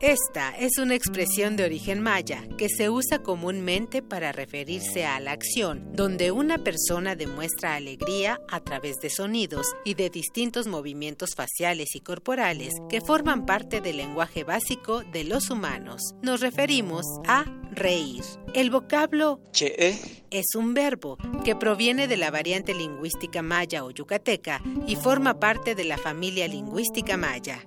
[0.00, 5.32] esta es una expresión de origen maya que se usa comúnmente para referirse a la
[5.32, 11.94] acción, donde una persona demuestra alegría a través de sonidos y de distintos movimientos faciales
[11.94, 16.02] y corporales que forman parte del lenguaje básico de los humanos.
[16.22, 18.22] Nos referimos a reír.
[18.54, 19.98] El vocablo che
[20.30, 25.74] es un verbo que proviene de la variante lingüística maya o yucateca y forma parte
[25.74, 27.66] de la familia lingüística maya.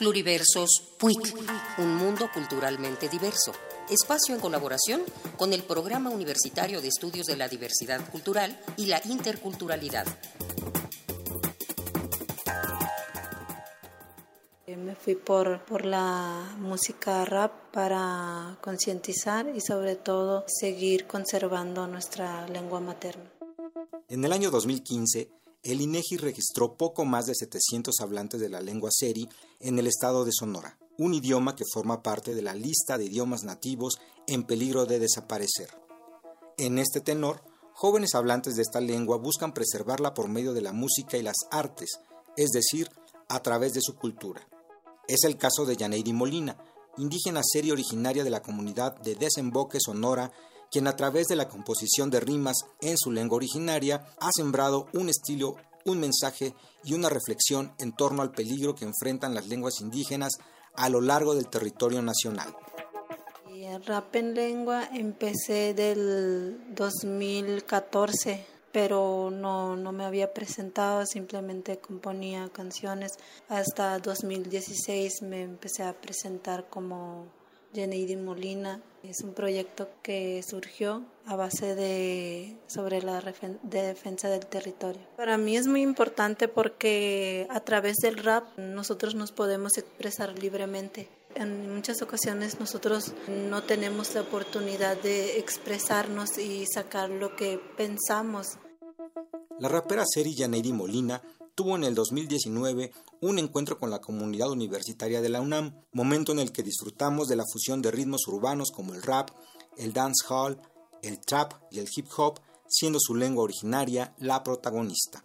[0.00, 1.36] Pluriversos PUIC,
[1.76, 3.52] un mundo culturalmente diverso.
[3.90, 5.02] Espacio en colaboración
[5.36, 10.06] con el Programa Universitario de Estudios de la Diversidad Cultural y la Interculturalidad.
[14.66, 21.86] Eh, me fui por, por la música rap para concientizar y sobre todo seguir conservando
[21.86, 23.30] nuestra lengua materna.
[24.08, 25.30] En el año 2015,
[25.62, 29.28] el INEGI registró poco más de 700 hablantes de la lengua seri
[29.60, 33.44] en el estado de Sonora, un idioma que forma parte de la lista de idiomas
[33.44, 35.70] nativos en peligro de desaparecer.
[36.56, 37.42] En este tenor,
[37.72, 42.00] jóvenes hablantes de esta lengua buscan preservarla por medio de la música y las artes,
[42.36, 42.90] es decir,
[43.28, 44.46] a través de su cultura.
[45.08, 46.56] Es el caso de Yaneidi Molina,
[46.96, 50.32] indígena seria originaria de la comunidad de Desemboque Sonora,
[50.70, 55.08] quien a través de la composición de rimas en su lengua originaria ha sembrado un
[55.08, 60.38] estilo un mensaje y una reflexión en torno al peligro que enfrentan las lenguas indígenas
[60.74, 62.54] a lo largo del territorio nacional.
[63.70, 72.48] El rap en lengua empecé del 2014, pero no, no me había presentado, simplemente componía
[72.52, 73.12] canciones.
[73.48, 77.26] Hasta 2016 me empecé a presentar como
[77.74, 78.82] Jenny Molina.
[79.02, 83.22] Es un proyecto que surgió a base de sobre la
[83.62, 85.00] defensa del territorio.
[85.16, 91.08] Para mí es muy importante porque a través del rap nosotros nos podemos expresar libremente.
[91.34, 98.58] En muchas ocasiones nosotros no tenemos la oportunidad de expresarnos y sacar lo que pensamos.
[99.58, 101.22] La rapera Seri Janeiri Molina
[101.54, 106.38] tuvo en el 2019 un encuentro con la comunidad universitaria de la UNAM, momento en
[106.38, 109.30] el que disfrutamos de la fusión de ritmos urbanos como el rap,
[109.76, 110.60] el dancehall,
[111.02, 115.22] el trap y el hip hop, siendo su lengua originaria la protagonista.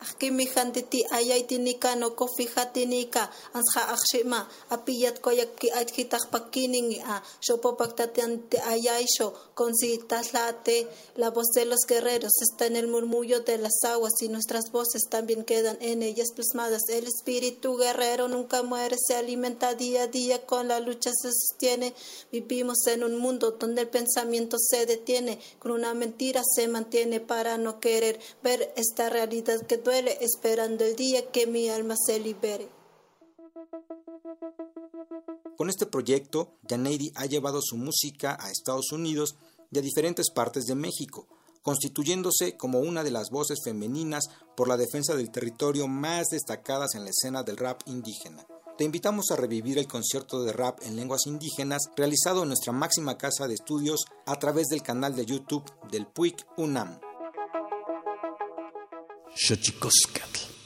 [0.00, 7.20] Akimi hantiti ayay tinika no kofi hatinika ansha akshima apiyat koyak ki ajkitak pakining a
[7.40, 10.86] shopopaktateante ayay sho con si taslate
[11.16, 15.02] la voz de los guerreros está en el murmullo de las aguas y nuestras voces
[15.10, 16.88] también quedan en ellas plasmadas.
[16.88, 21.92] El espíritu guerrero nunca muere se alimenta día a día con la lucha se sostiene.
[22.30, 27.58] Vivimos en un mundo donde el pensamiento se detiene con una mentira se mantiene para
[27.58, 32.68] no querer ver esta realidad que esperando el día que mi alma se libere.
[35.56, 39.36] Con este proyecto, Janeiri ha llevado su música a Estados Unidos
[39.70, 41.26] y a diferentes partes de México,
[41.62, 44.24] constituyéndose como una de las voces femeninas
[44.56, 48.46] por la defensa del territorio más destacadas en la escena del rap indígena.
[48.76, 53.18] Te invitamos a revivir el concierto de rap en lenguas indígenas realizado en nuestra máxima
[53.18, 57.00] casa de estudios a través del canal de YouTube del PUIC UNAM.
[59.36, 60.57] En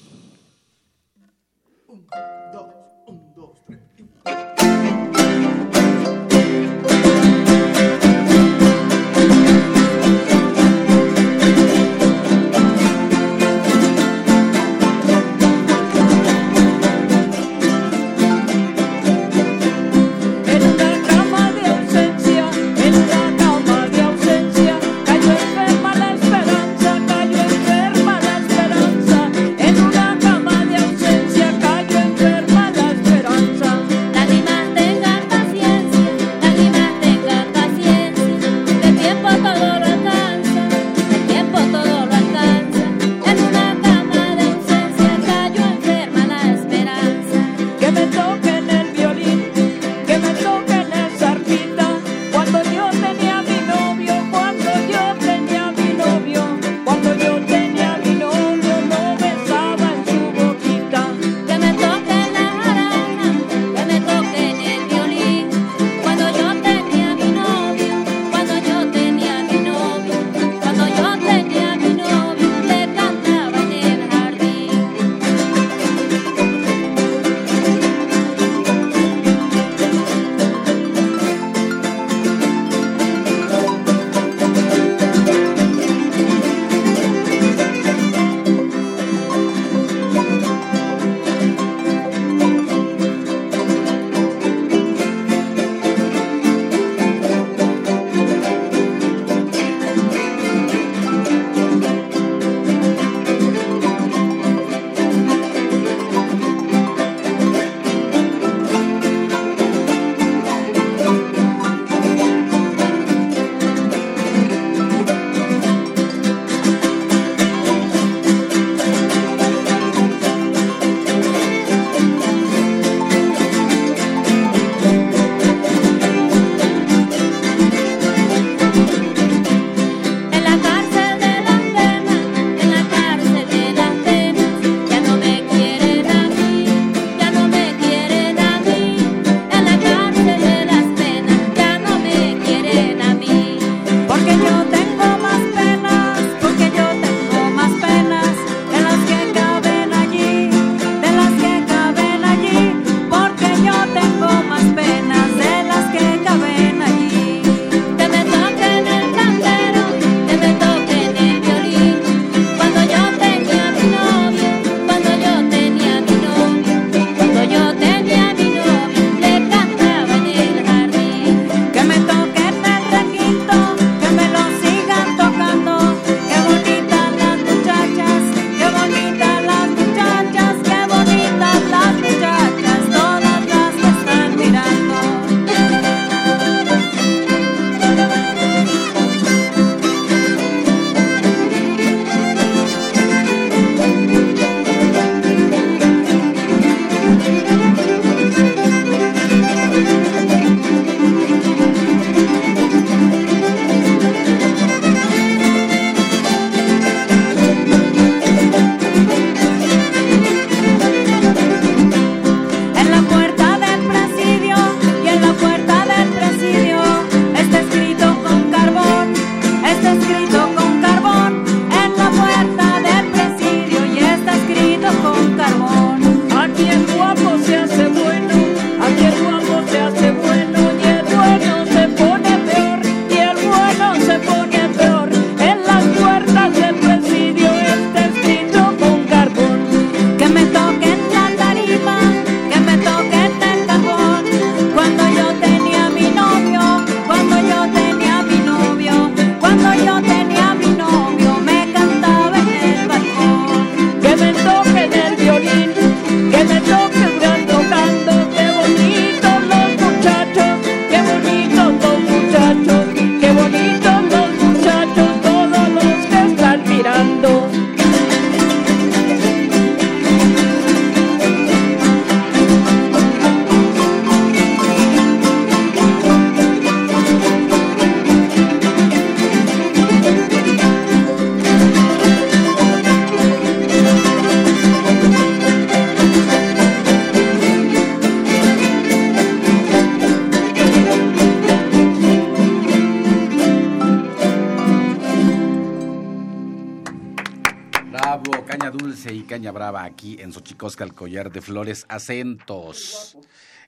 [300.12, 303.16] aquí en Xochicosca, el collar de flores, acentos.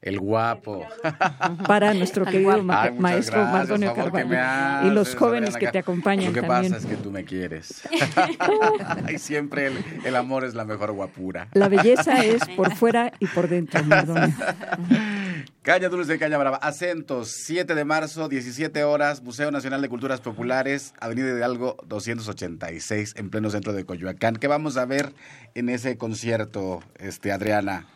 [0.03, 0.87] El guapo.
[1.67, 4.87] Para nuestro querido Ay, maestro Mardonio Carvalho.
[4.87, 6.73] Y los jóvenes que te acompañan Lo que también.
[6.73, 7.89] pasa es que tú me quieres.
[9.09, 11.49] y siempre el, el amor es la mejor guapura.
[11.55, 14.35] La belleza es por fuera y por dentro, Mardonio.
[15.63, 16.57] Caña Dulce, Caña Brava.
[16.59, 23.31] Acentos, 7 de marzo, 17 horas, Museo Nacional de Culturas Populares, Avenida Hidalgo 286, en
[23.31, 24.37] pleno centro de Coyoacán.
[24.37, 25.13] ¿Qué vamos a ver
[25.55, 27.87] en ese concierto, este, Adriana?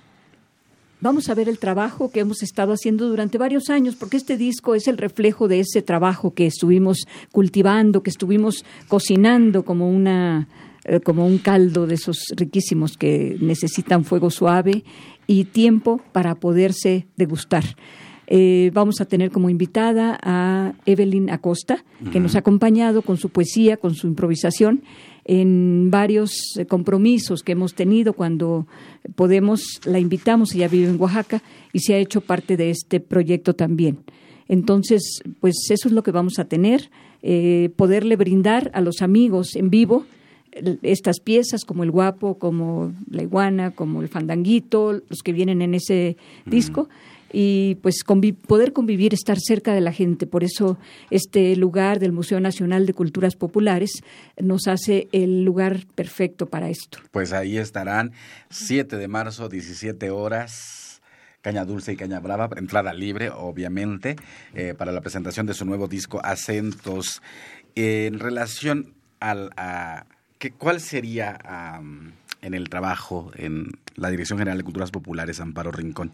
[1.01, 4.74] Vamos a ver el trabajo que hemos estado haciendo durante varios años, porque este disco
[4.74, 10.49] es el reflejo de ese trabajo que estuvimos cultivando, que estuvimos cocinando como una
[10.85, 14.85] eh, como un caldo de esos riquísimos que necesitan fuego suave
[15.26, 17.64] y tiempo para poderse degustar.
[18.31, 23.31] Eh, vamos a tener como invitada a Evelyn Acosta, que nos ha acompañado con su
[23.31, 24.83] poesía, con su improvisación
[25.24, 28.66] en varios eh, compromisos que hemos tenido cuando
[29.14, 33.55] podemos, la invitamos, ella vive en Oaxaca y se ha hecho parte de este proyecto
[33.55, 33.99] también.
[34.49, 36.91] Entonces, pues eso es lo que vamos a tener,
[37.22, 40.05] eh, poderle brindar a los amigos en vivo
[40.82, 45.74] estas piezas como el guapo, como la iguana, como el fandanguito, los que vienen en
[45.74, 46.88] ese disco
[47.32, 48.03] y pues
[48.46, 50.26] poder convivir, estar cerca de la gente.
[50.26, 50.78] Por eso
[51.11, 54.03] este lugar del Museo Nacional de Culturas Populares
[54.38, 56.99] nos hace el lugar perfecto para esto.
[57.11, 58.12] Pues ahí estarán,
[58.51, 60.84] 7 de marzo, 17 horas.
[61.40, 64.16] Caña Dulce y Caña Brava, entrada libre, obviamente,
[64.55, 67.22] eh, para la presentación de su nuevo disco Acentos.
[67.76, 70.05] En relación al, a,
[70.39, 71.39] ¿qué, ¿cuál sería
[72.43, 76.12] en el trabajo en la Dirección General de Culturas Populares, Amparo Rincón,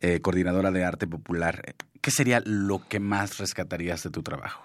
[0.00, 1.74] eh, coordinadora de arte popular?
[2.00, 4.62] ¿Qué sería lo que más rescatarías de tu trabajo?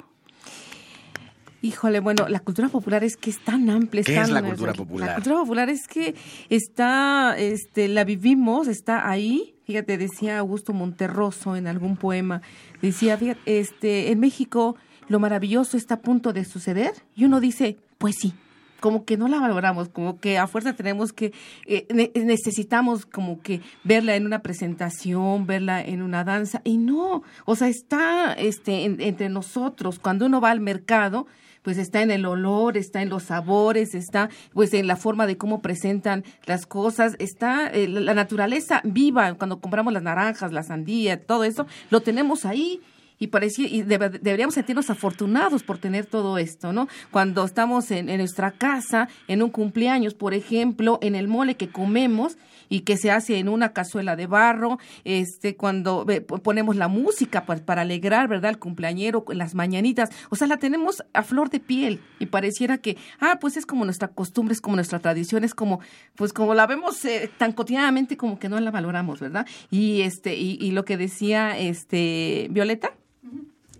[1.63, 4.03] Híjole, bueno, la cultura popular es que es tan amplia.
[4.03, 5.09] ¿Qué tan- es la cultura popular?
[5.09, 6.15] La cultura popular es que
[6.49, 9.53] está, este, la vivimos, está ahí.
[9.67, 12.41] Fíjate, decía Augusto Monterroso en algún poema,
[12.81, 14.75] decía, fíjate, este, en México
[15.07, 18.33] lo maravilloso está a punto de suceder y uno dice, pues sí,
[18.81, 21.31] como que no la valoramos, como que a fuerza tenemos que,
[21.67, 27.23] eh, ne- necesitamos como que verla en una presentación, verla en una danza, y no,
[27.45, 31.27] o sea, está este, en- entre nosotros, cuando uno va al mercado,
[31.61, 35.37] pues está en el olor, está en los sabores, está pues en la forma de
[35.37, 41.21] cómo presentan las cosas, está eh, la naturaleza viva, cuando compramos las naranjas, la sandía,
[41.23, 42.81] todo eso, lo tenemos ahí
[43.21, 46.87] y parecía y debe- deberíamos sentirnos afortunados por tener todo esto, ¿no?
[47.11, 51.69] Cuando estamos en, en nuestra casa, en un cumpleaños, por ejemplo, en el mole que
[51.69, 56.05] comemos y que se hace en una cazuela de barro, este, cuando
[56.41, 58.49] ponemos la música pues, para alegrar, ¿verdad?
[58.51, 62.97] El cumpleañero, las mañanitas, o sea, la tenemos a flor de piel y pareciera que,
[63.19, 65.79] ah, pues es como nuestra costumbre, es como nuestra tradición, es como,
[66.15, 69.45] pues como la vemos eh, tan cotidianamente como que no la valoramos, ¿verdad?
[69.69, 72.93] Y este, y, y lo que decía este Violeta,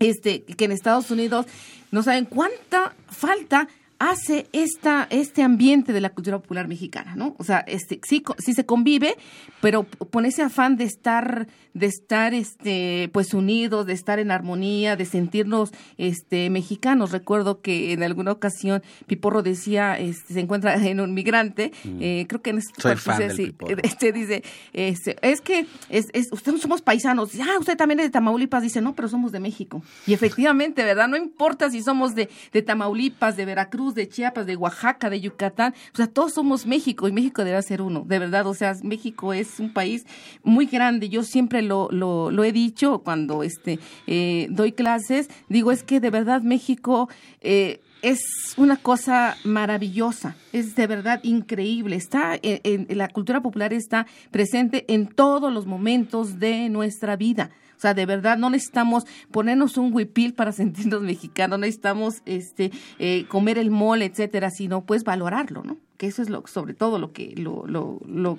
[0.08, 1.46] este, que en Estados Unidos
[1.90, 3.68] no saben cuánta falta
[4.10, 7.36] hace esta, este ambiente de la cultura popular mexicana, ¿no?
[7.38, 9.16] O sea, este, sí, sí se convive,
[9.60, 14.96] pero con ese afán de estar, de estar, este, pues unidos, de estar en armonía,
[14.96, 17.12] de sentirnos, este, mexicanos.
[17.12, 22.42] Recuerdo que en alguna ocasión Piporro decía, este, se encuentra en un migrante, eh, creo
[22.42, 24.42] que en este Soy fan del sí, este dice,
[24.72, 28.64] este, es que es, es, ustedes somos paisanos, Dice, ah, usted también es de Tamaulipas,
[28.64, 29.80] dice, no, pero somos de México.
[30.08, 31.06] Y efectivamente, ¿verdad?
[31.06, 35.74] No importa si somos de, de Tamaulipas, de Veracruz, de Chiapas, de Oaxaca, de Yucatán,
[35.92, 39.32] o sea, todos somos México y México debe ser uno, de verdad, o sea, México
[39.32, 40.04] es un país
[40.42, 45.82] muy grande, yo siempre lo, lo, he dicho cuando este, eh, doy clases, digo, es
[45.82, 47.08] que de verdad México...
[47.40, 48.18] Eh, es
[48.56, 51.94] una cosa maravillosa, es de verdad increíble.
[51.94, 57.50] Está en- la cultura popular está presente en todos los momentos de nuestra vida.
[57.82, 62.70] Sea, de verdad no necesitamos ponernos un huipil para sentirnos mexicanos, no necesitamos este
[63.00, 65.76] eh, comer el mole, etcétera, sino pues valorarlo, ¿no?
[65.96, 68.38] Que eso es lo sobre todo lo que lo lo, lo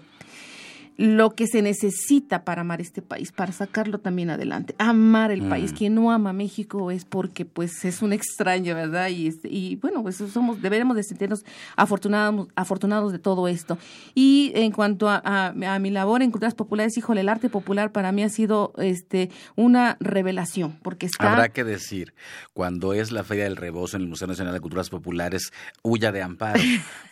[0.97, 5.49] lo que se necesita para amar este país, para sacarlo también adelante, amar el Mm.
[5.49, 5.73] país.
[5.73, 9.09] Quien no ama México es porque pues es un extraño, ¿verdad?
[9.09, 11.43] Y, este, y bueno, pues somos, deberemos de sentirnos
[11.75, 13.77] afortunados, afortunados de todo esto.
[14.13, 17.91] Y en cuanto a, a- a mi labor en culturas populares, híjole, el arte popular
[17.91, 21.31] para mí ha sido este una revelación, porque está...
[21.31, 22.13] Habrá que decir,
[22.53, 26.21] cuando es la Feria del Rebozo en el Museo Nacional de Culturas Populares, huya de
[26.21, 26.61] amparo,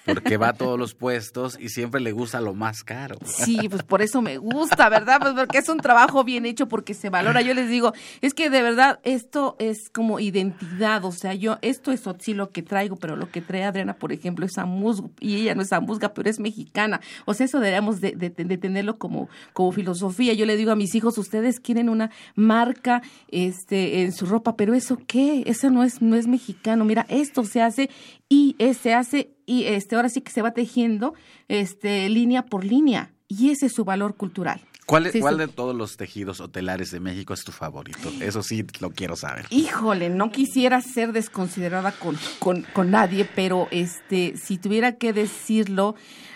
[0.05, 3.17] porque va a todos los puestos y siempre le gusta lo más caro.
[3.25, 5.19] Sí, pues por eso me gusta, ¿verdad?
[5.19, 7.41] Pues porque es un trabajo bien hecho, porque se valora.
[7.41, 11.91] Yo les digo, es que de verdad esto es como identidad, o sea, yo, esto
[11.91, 15.37] es sí lo que traigo, pero lo que trae Adriana, por ejemplo, es musgo y
[15.37, 16.99] ella no es musga, pero es mexicana.
[17.25, 20.33] O sea, eso deberíamos de, de, de, tenerlo como, como filosofía.
[20.33, 24.73] Yo le digo a mis hijos, ustedes quieren una marca este, en su ropa, pero
[24.73, 25.43] ¿eso qué?
[25.45, 26.83] Eso no es, no es mexicano.
[26.83, 27.89] Mira, esto se hace
[28.27, 31.13] y eh, se hace y este ahora sí que se va tejiendo
[31.49, 34.61] este línea por línea y ese es su valor cultural.
[34.85, 38.11] ¿Cuál, es, ¿Cuál de todos los tejidos hotelares de México es tu favorito?
[38.19, 39.45] Eso sí lo quiero saber.
[39.49, 45.95] Híjole, no quisiera ser desconsiderada con, con, con nadie, pero este, si tuviera que decirlo,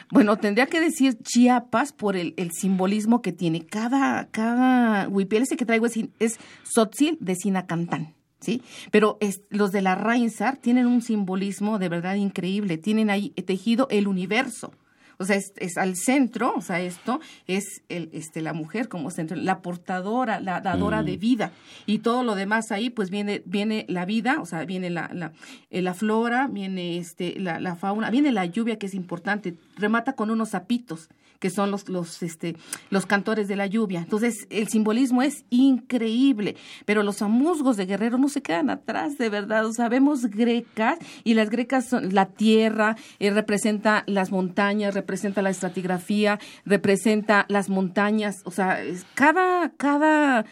[0.09, 3.65] bueno, tendría que decir Chiapas por el, el simbolismo que tiene.
[3.65, 8.13] Cada, cada huipil ese que traigo es, es Sotzil de Sinacantán.
[8.39, 8.61] ¿Sí?
[8.91, 12.77] Pero es, los de la Reinsar tienen un simbolismo de verdad increíble.
[12.77, 14.71] Tienen ahí tejido el universo
[15.17, 19.37] o sea, es, al centro, o sea, esto es el, este, la mujer como centro,
[19.37, 21.19] la portadora, la dadora de mm.
[21.19, 21.51] vida,
[21.85, 25.31] y todo lo demás ahí, pues viene, viene la vida, o sea, viene la, la,
[25.69, 30.13] eh, la flora, viene este, la, la fauna, viene la lluvia que es importante, remata
[30.13, 31.09] con unos sapitos,
[31.39, 32.55] que son los, los, este,
[32.89, 33.99] los cantores de la lluvia.
[33.99, 36.55] Entonces, el simbolismo es increíble,
[36.85, 39.65] pero los amusgos de Guerrero no se quedan atrás, de verdad.
[39.65, 45.41] O sea, vemos grecas y las grecas son la tierra, eh, representa las montañas, representa
[45.41, 48.41] la estratigrafía, representa las montañas.
[48.45, 48.79] O sea,
[49.13, 50.45] cada, cada,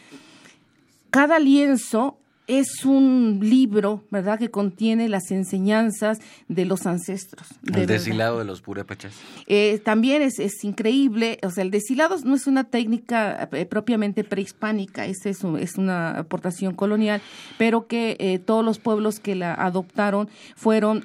[1.10, 6.18] cada lienzo es un libro, ¿verdad?, que contiene las enseñanzas
[6.48, 7.48] de los ancestros.
[7.72, 9.14] el deshilado de los purépechas.
[9.46, 14.24] Eh, también es, es, increíble, o sea, el deshilado no es una técnica eh, propiamente
[14.24, 17.22] prehispánica, es, es, es, una aportación colonial,
[17.56, 21.04] pero que eh, todos los pueblos que la adoptaron fueron...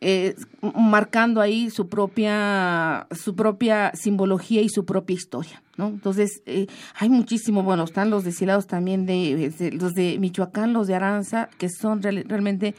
[0.00, 0.36] Eh, eh,
[0.76, 5.88] marcando ahí su propia, su propia simbología y su propia historia, ¿no?
[5.88, 10.94] Entonces, eh, hay muchísimo, bueno, están los deshilados también de, los de Michoacán, los de
[10.94, 12.76] Aranza, que son realmente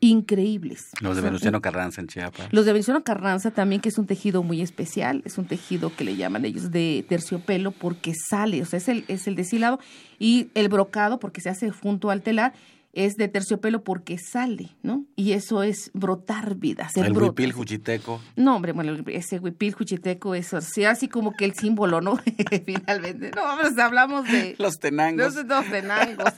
[0.00, 0.90] increíbles.
[1.00, 2.52] Los de Venustiano Carranza en Chiapas.
[2.52, 6.04] Los de Venustiano Carranza también, que es un tejido muy especial, es un tejido que
[6.04, 9.80] le llaman ellos de terciopelo porque sale, o sea, es el, es el deshilado
[10.20, 12.52] y el brocado porque se hace junto al telar
[12.92, 15.04] es de terciopelo porque sale, ¿no?
[15.14, 16.88] Y eso es brotar vida.
[16.96, 18.20] el huipil juchiteco.
[18.36, 22.16] No, hombre, bueno, ese huipil juchiteco es así, así como que el símbolo, ¿no?
[22.66, 23.30] Finalmente.
[23.36, 24.56] No, pues hablamos de...
[24.58, 25.34] Los tenangos.
[25.34, 26.32] Los, los tenangos.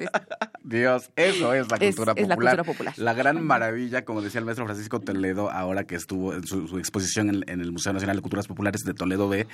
[0.63, 2.29] Dios, eso es la cultura, popular.
[2.29, 2.95] la cultura popular.
[2.99, 7.45] La gran maravilla, como decía el maestro Francisco Toledo, ahora que estuvo en su, exposición
[7.47, 9.47] en, el Museo Nacional de Culturas Populares de Toledo B,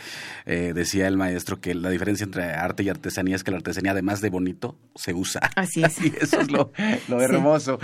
[0.46, 3.92] eh, decía el maestro que la diferencia entre arte y artesanía es que la artesanía,
[3.92, 5.40] además de bonito, se usa.
[5.54, 6.00] Así es.
[6.02, 6.72] Y eso es lo,
[7.08, 7.78] lo hermoso.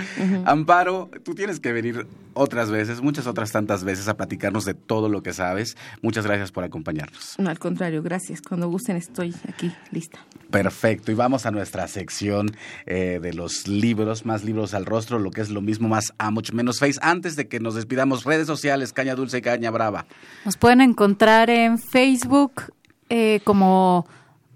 [0.44, 5.09] Amparo, tú tienes que venir otras veces, muchas otras tantas veces a platicarnos de todo
[5.09, 5.76] lo que sabes.
[6.00, 7.34] Muchas gracias por acompañarnos.
[7.38, 8.40] No, al contrario, gracias.
[8.42, 10.18] Cuando gusten estoy aquí lista.
[10.50, 11.12] Perfecto.
[11.12, 12.53] Y vamos a nuestra sección
[12.86, 16.30] eh, de los libros, más libros al rostro, lo que es lo mismo, más a
[16.30, 16.98] mucho menos face.
[17.03, 20.07] Antes de que nos despidamos, redes sociales, Caña Dulce y Caña Brava.
[20.44, 22.72] Nos pueden encontrar en Facebook
[23.09, 24.07] eh, como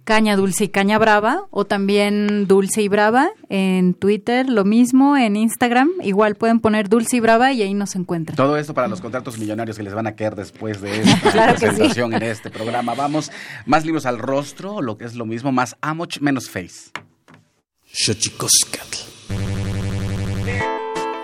[0.07, 5.35] Caña Dulce y Caña Brava o también Dulce y Brava en Twitter, lo mismo en
[5.35, 8.37] Instagram, igual pueden poner Dulce y Brava y ahí nos encuentran.
[8.37, 12.15] Todo esto para los contratos millonarios que les van a caer después de esta presentación
[12.15, 12.95] en este programa.
[12.95, 13.33] Vamos,
[13.67, 16.93] más libros al rostro, lo que es lo mismo, más Amoch menos Face.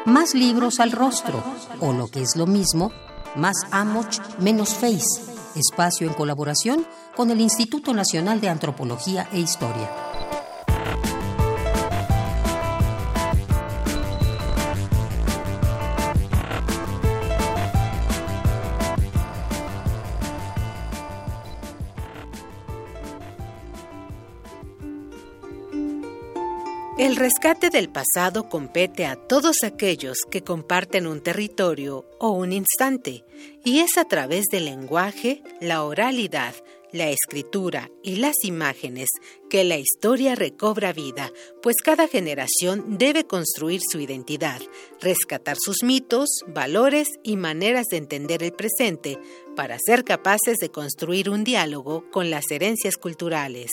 [0.06, 1.44] Más libros al rostro,
[1.78, 2.90] o lo que es lo mismo,
[3.36, 6.86] más Amoch menos Face espacio en colaboración
[7.16, 10.11] con el Instituto Nacional de Antropología e Historia.
[27.22, 33.24] Rescate del pasado compete a todos aquellos que comparten un territorio o un instante,
[33.64, 36.52] y es a través del lenguaje, la oralidad,
[36.90, 39.08] la escritura y las imágenes
[39.48, 41.30] que la historia recobra vida,
[41.62, 44.60] pues cada generación debe construir su identidad,
[45.00, 49.16] rescatar sus mitos, valores y maneras de entender el presente
[49.54, 53.70] para ser capaces de construir un diálogo con las herencias culturales.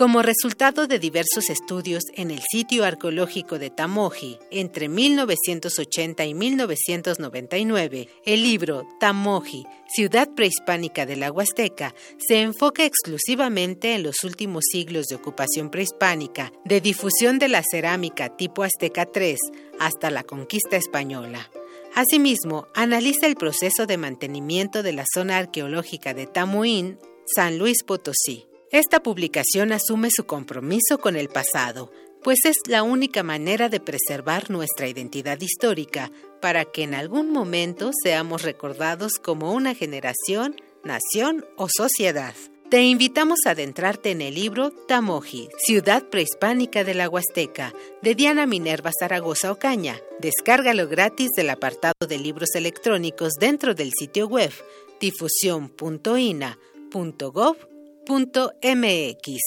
[0.00, 8.08] Como resultado de diversos estudios en el sitio arqueológico de Tamoji entre 1980 y 1999,
[8.24, 15.04] el libro Tamoji, Ciudad Prehispánica de la Huasteca, se enfoca exclusivamente en los últimos siglos
[15.08, 19.36] de ocupación prehispánica, de difusión de la cerámica tipo Azteca III
[19.78, 21.50] hasta la conquista española.
[21.94, 28.49] Asimismo, analiza el proceso de mantenimiento de la zona arqueológica de Tamuín, San Luis Potosí.
[28.72, 31.90] Esta publicación asume su compromiso con el pasado,
[32.22, 37.90] pues es la única manera de preservar nuestra identidad histórica para que en algún momento
[38.04, 40.54] seamos recordados como una generación,
[40.84, 42.36] nación o sociedad.
[42.70, 48.46] Te invitamos a adentrarte en el libro Tamoji, Ciudad Prehispánica de la Huasteca, de Diana
[48.46, 49.98] Minerva Zaragoza Ocaña.
[50.20, 54.52] Descárgalo gratis del apartado de libros electrónicos dentro del sitio web
[55.00, 59.40] difusión.ina.gov.mx www.radiocomunidad.mx.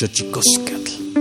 [0.00, 1.19] Xochicoscatl.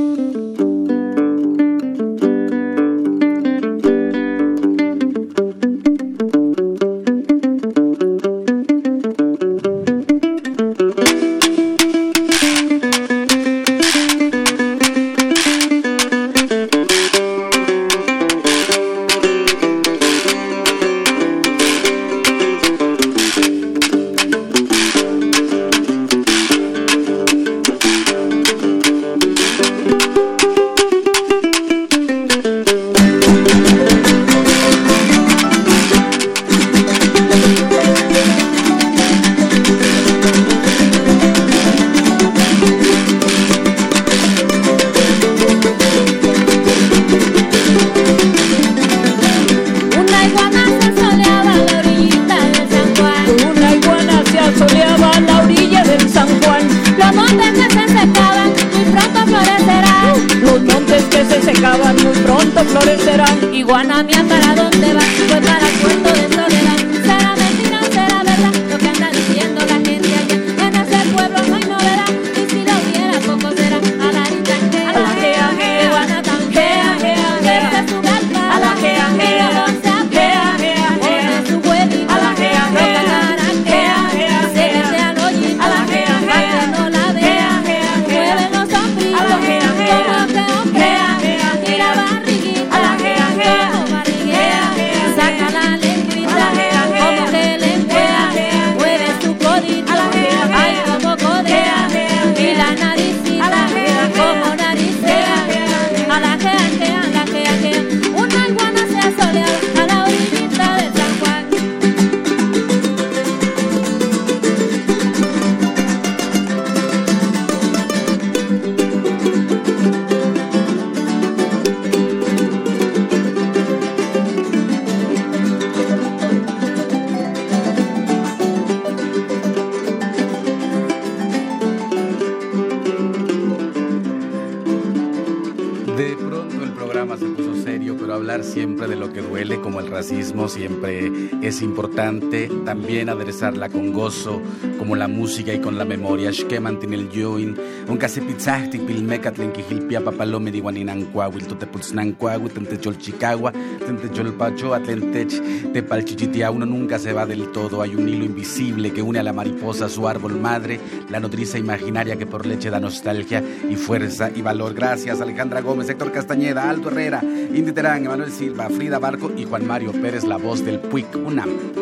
[143.71, 144.41] con gozo,
[144.77, 146.31] como la música y con la memoria.
[146.31, 147.55] Xquemantinel yoin,
[147.87, 153.53] oncasipitzahtih pilmecatl quijilpiapa palome dihuaninancuahuil, totepulznancuahui, tentecholchicagua,
[153.85, 156.51] tentecholpachoa, tentech, tepalchichitia.
[156.51, 159.87] Uno nunca se va del todo, hay un hilo invisible que une a la mariposa
[159.87, 160.79] su árbol madre,
[161.09, 164.73] la nodriza imaginaria que por leche da nostalgia y fuerza y valor.
[164.73, 169.65] Gracias, Alejandra Gómez, Héctor Castañeda, Aldo Herrera, Indy Terán, Emanuel Silva, Frida Barco y Juan
[169.65, 171.78] Mario Pérez, la voz del PUIC UNAM.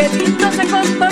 [0.00, 1.09] que Cristo se compró.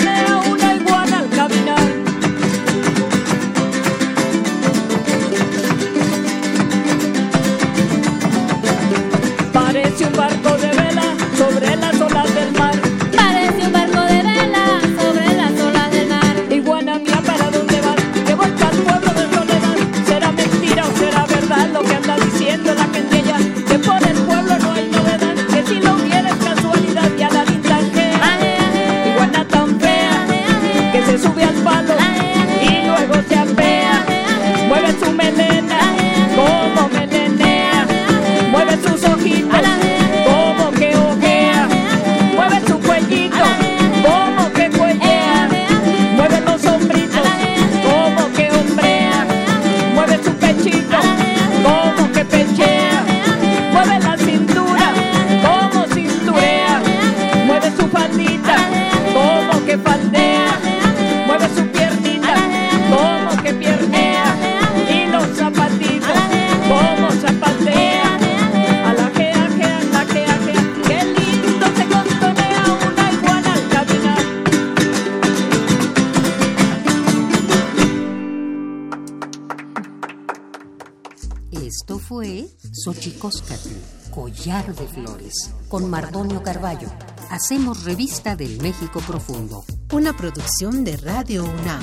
[87.49, 89.65] Hacemos revista del México Profundo.
[89.91, 91.81] Una producción de Radio UNAM.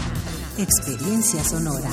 [0.59, 1.91] Experiencia sonora.